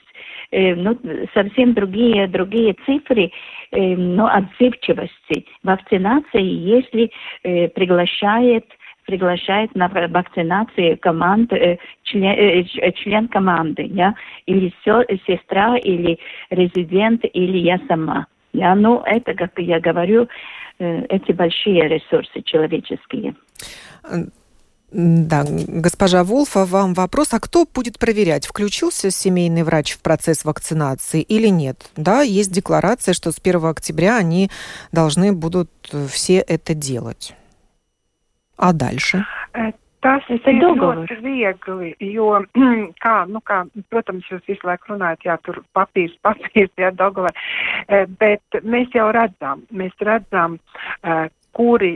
э, 0.51 0.75
ну, 0.75 0.97
совсем 1.33 1.73
другие, 1.73 2.27
другие 2.27 2.73
цифры 2.85 3.31
э, 3.71 3.95
ну, 3.95 4.25
отзывчивости 4.25 5.45
вакцинации, 5.61 6.41
если 6.41 7.11
э, 7.43 7.67
приглашает 7.67 8.65
приглашает 9.05 9.75
на 9.75 9.89
вакцинацию 9.89 10.97
команд, 10.97 11.51
член, 12.03 12.65
член 12.95 13.27
команды, 13.27 13.83
я, 13.83 14.15
или 14.45 14.73
сестра, 15.27 15.75
или 15.75 16.17
резидент, 16.49 17.25
или 17.33 17.57
я 17.57 17.81
сама. 17.89 18.27
Я, 18.53 18.73
ну, 18.75 19.01
это, 19.05 19.33
как 19.33 19.59
я 19.59 19.81
говорю, 19.81 20.29
эти 20.79 21.33
большие 21.33 21.89
ресурсы 21.89 22.43
человеческие. 22.43 23.35
Да, 24.95 25.43
госпожа 25.47 26.23
Волфа, 26.23 26.65
вам 26.65 26.93
вопрос, 26.93 27.33
а 27.33 27.39
кто 27.39 27.65
будет 27.65 27.97
проверять, 27.97 28.45
включился 28.45 29.09
семейный 29.09 29.63
врач 29.63 29.93
в 29.93 30.01
процесс 30.03 30.45
вакцинации 30.45 31.21
или 31.21 31.47
нет? 31.47 31.89
Да, 31.95 32.21
есть 32.21 32.51
декларация, 32.51 33.15
что 33.15 33.31
с 33.31 33.39
1 33.43 33.65
октября 33.65 34.17
они 34.17 34.51
должны 34.91 35.33
будут 35.33 35.71
все 36.11 36.37
это 36.37 36.75
делать. 36.75 37.33
А 38.55 38.71
дальше? 38.71 39.25
Tas 40.03 40.25
ir 40.27 40.41
ļoti 40.43 41.15
viegli, 41.23 41.93
jo, 42.11 42.43
kā, 42.99 43.13
nu, 43.31 43.39
kā, 43.39 43.61
protams, 43.87 44.27
jūs 44.27 44.43
visu 44.49 44.67
laiku 44.67 44.91
runājat, 44.91 45.23
jā, 45.23 45.37
tur 45.45 45.61
papīrs, 45.71 46.17
papīrs, 46.19 46.73
jā, 46.75 46.89
Dogolē, 46.91 47.31
bet 48.19 48.43
mēs 48.67 48.91
jau 48.91 49.07
redzam, 49.15 49.63
mēs 49.71 49.95
redzam, 50.03 50.59
kuri 51.53 51.91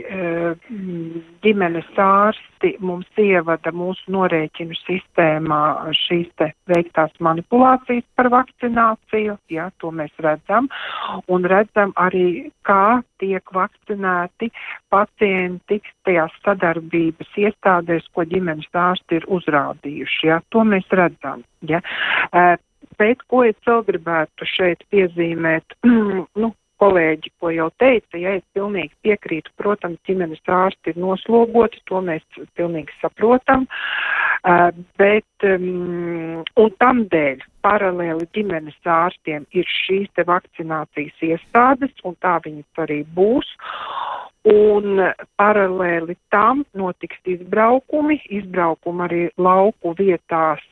ģimenes 1.42 1.88
ārsti 1.98 2.74
mums 2.82 3.08
ievada 3.18 3.72
mūsu 3.74 4.12
norēķinu 4.14 4.76
sistēmā 4.84 5.60
šīs 5.98 6.28
te 6.38 6.50
veiktās 6.70 7.14
manipulācijas 7.24 8.06
par 8.18 8.30
vakcināciju, 8.34 9.34
ja, 9.50 9.68
to 9.82 9.90
mēs 9.94 10.14
redzam, 10.22 10.70
un 11.26 11.48
redzam 11.50 11.94
arī, 11.98 12.50
kā 12.68 13.00
tiek 13.18 13.54
vakcinēti 13.54 14.52
pacienti 14.94 15.80
tajās 16.06 16.38
sadarbības 16.44 17.34
iestādēs, 17.48 18.06
ko 18.14 18.26
ģimenes 18.30 18.70
ārsti 18.72 19.18
ir 19.18 19.28
uzrādījuši, 19.38 20.30
ja, 20.30 20.40
to 20.54 20.64
mēs 20.66 20.86
redzam, 20.94 21.42
ja. 21.66 21.82
Bet, 22.98 23.20
ko 23.30 23.44
es 23.46 23.58
vēl 23.66 23.84
gribētu 23.86 24.46
šeit 24.48 24.86
piezīmēt, 24.90 25.76
nu, 26.42 26.54
kolēģi, 26.82 27.32
ko 27.40 27.50
jau 27.54 27.68
teica, 27.82 28.18
ja 28.20 28.36
es 28.38 28.44
pilnīgi 28.56 28.94
piekrītu, 29.06 29.52
protams, 29.60 29.98
ģimenes 30.08 30.42
ārsti 30.46 30.92
ir 30.92 31.00
noslogoti, 31.02 31.82
to 31.90 32.00
mēs 32.04 32.24
pilnīgi 32.58 32.94
saprotam, 33.02 33.66
bet, 35.00 35.46
um, 35.48 36.44
un 36.62 36.76
tam 36.78 37.04
dēļ 37.12 37.42
paralēli 37.66 38.28
ģimenes 38.36 38.78
ārstiem 38.86 39.46
ir 39.56 39.68
šīs 39.68 40.08
te 40.14 40.24
vakcinācijas 40.28 41.26
iestādes, 41.32 41.94
un 42.04 42.16
tā 42.22 42.38
viņas 42.44 42.84
arī 42.86 43.02
būs. 43.16 43.50
Un 44.48 45.02
paralēli 45.36 46.14
tam 46.32 46.62
notiks 46.78 47.18
izbraukumi, 47.28 48.20
izbraukumi 48.32 49.04
arī 49.04 49.22
lauku 49.36 49.92
vietās 49.98 50.62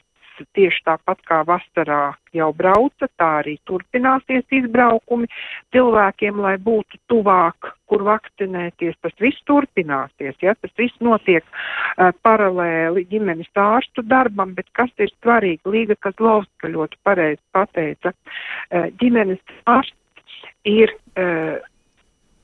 tieši 0.57 0.82
tāpat 0.87 1.22
kā 1.28 1.41
vasarā 1.49 2.14
jau 2.37 2.51
brauca, 2.57 3.09
tā 3.18 3.28
arī 3.41 3.57
turpināsies 3.68 4.45
izbraukumi 4.59 5.28
cilvēkiem, 5.74 6.41
lai 6.45 6.57
būtu 6.62 7.01
tuvāk, 7.11 7.70
kur 7.91 8.05
vakcinēties. 8.07 8.97
Tas 9.03 9.14
viss 9.22 9.45
turpināsies, 9.49 10.37
ja 10.43 10.57
tas 10.61 10.72
viss 10.78 10.97
notiek 11.01 11.45
uh, 11.47 12.12
paralēli 12.26 13.07
ģimenes 13.11 13.51
ārstu 13.62 14.05
darbam, 14.07 14.55
bet 14.59 14.68
kas 14.76 14.93
ir 14.99 15.12
svarīgi, 15.20 15.62
Līga 15.66 15.97
Kazlovska 16.01 16.72
ļoti 16.72 17.01
pareizi 17.07 17.43
pateica, 17.57 18.12
uh, 18.12 18.91
ģimenes 19.01 19.41
ārsts 19.70 20.43
ir 20.66 20.93
uh, 21.16 21.62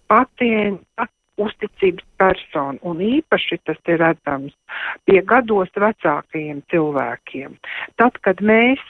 pacienta 0.09 1.09
uzticības 1.45 2.07
persona, 2.21 2.79
un 2.89 3.03
īpaši 3.05 3.59
tas 3.67 3.81
ir 3.91 4.01
redzams 4.03 4.55
pie 5.09 5.21
gados 5.27 5.73
vecākajiem 5.77 6.63
cilvēkiem. 6.73 7.57
Tad, 8.01 8.19
kad 8.27 8.43
mēs 8.45 8.83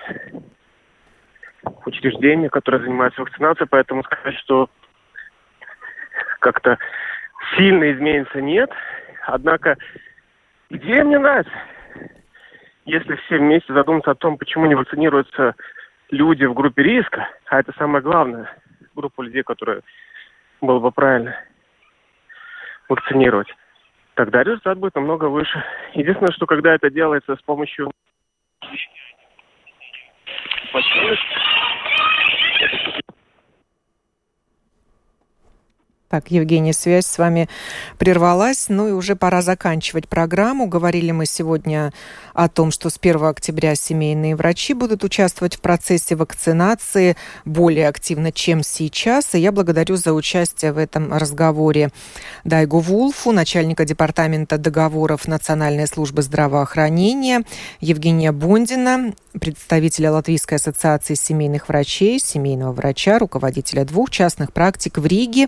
учреждениями, 1.86 2.48
которые 2.48 2.82
занимаются 2.82 3.22
вакцинацией, 3.22 3.68
поэтому 3.68 4.04
сказать, 4.04 4.36
что 4.38 4.68
как-то 6.40 6.78
сильно 7.56 7.90
изменится 7.90 8.40
нет. 8.42 8.70
Однако 9.26 9.78
идея 10.68 11.04
мне 11.04 11.18
нравится. 11.18 11.52
Если 12.84 13.14
все 13.16 13.38
вместе 13.38 13.72
задуматься 13.72 14.10
о 14.10 14.14
том, 14.14 14.36
почему 14.36 14.66
не 14.66 14.74
вакцинируются 14.74 15.54
люди 16.10 16.44
в 16.44 16.54
группе 16.54 16.82
риска, 16.82 17.28
а 17.46 17.60
это 17.60 17.72
самое 17.78 18.02
главное, 18.02 18.50
группа 18.94 19.22
людей, 19.22 19.42
которые 19.42 19.82
было 20.60 20.78
бы 20.78 20.90
правильно 20.90 21.36
вакцинировать, 22.88 23.48
тогда 24.14 24.42
результат 24.42 24.78
будет 24.78 24.94
намного 24.94 25.26
выше. 25.26 25.64
Единственное, 25.94 26.32
что 26.32 26.46
когда 26.46 26.74
это 26.74 26.90
делается 26.90 27.36
с 27.36 27.42
помощью 27.42 27.90
Так, 36.10 36.32
Евгения, 36.32 36.72
связь 36.72 37.06
с 37.06 37.18
вами 37.18 37.48
прервалась. 37.96 38.64
Ну 38.68 38.88
и 38.88 38.90
уже 38.90 39.14
пора 39.14 39.42
заканчивать 39.42 40.08
программу. 40.08 40.66
Говорили 40.66 41.12
мы 41.12 41.24
сегодня 41.24 41.92
о 42.34 42.48
том, 42.48 42.72
что 42.72 42.90
с 42.90 42.98
1 43.00 43.24
октября 43.26 43.76
семейные 43.76 44.34
врачи 44.34 44.74
будут 44.74 45.04
участвовать 45.04 45.54
в 45.54 45.60
процессе 45.60 46.16
вакцинации 46.16 47.16
более 47.44 47.86
активно, 47.86 48.32
чем 48.32 48.64
сейчас. 48.64 49.36
И 49.36 49.38
я 49.38 49.52
благодарю 49.52 49.94
за 49.94 50.12
участие 50.12 50.72
в 50.72 50.78
этом 50.78 51.12
разговоре 51.12 51.90
Дайгу 52.42 52.80
Вулфу, 52.80 53.30
начальника 53.30 53.84
департамента 53.84 54.58
договоров 54.58 55.28
Национальной 55.28 55.86
службы 55.86 56.22
здравоохранения, 56.22 57.44
Евгения 57.78 58.32
Бондина, 58.32 59.12
представителя 59.38 60.10
Латвийской 60.10 60.54
ассоциации 60.54 61.14
семейных 61.14 61.68
врачей, 61.68 62.18
семейного 62.18 62.72
врача, 62.72 63.20
руководителя 63.20 63.84
двух 63.84 64.10
частных 64.10 64.52
практик 64.52 64.98
в 64.98 65.06
Риге 65.06 65.46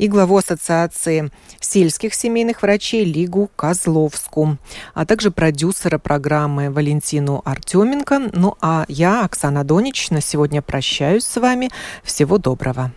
и 0.00 0.08
главу 0.08 0.38
Ассоциации 0.38 1.30
сельских 1.60 2.14
семейных 2.14 2.62
врачей 2.62 3.04
Лигу 3.04 3.50
Козловску, 3.54 4.56
а 4.94 5.04
также 5.04 5.30
продюсера 5.30 5.98
программы 5.98 6.70
Валентину 6.70 7.42
Артеменко. 7.44 8.30
Ну 8.32 8.56
а 8.62 8.86
я, 8.88 9.24
Оксана 9.26 9.62
Донич, 9.62 10.08
на 10.08 10.22
сегодня 10.22 10.62
прощаюсь 10.62 11.24
с 11.24 11.38
вами. 11.38 11.68
Всего 12.02 12.38
доброго. 12.38 12.92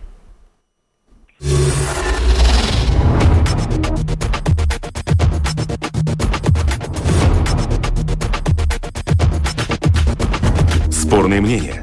Спорные 10.90 11.42
мнения. 11.42 11.82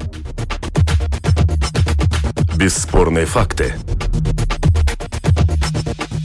Бесспорные 2.57 3.27
факты. 3.27 3.75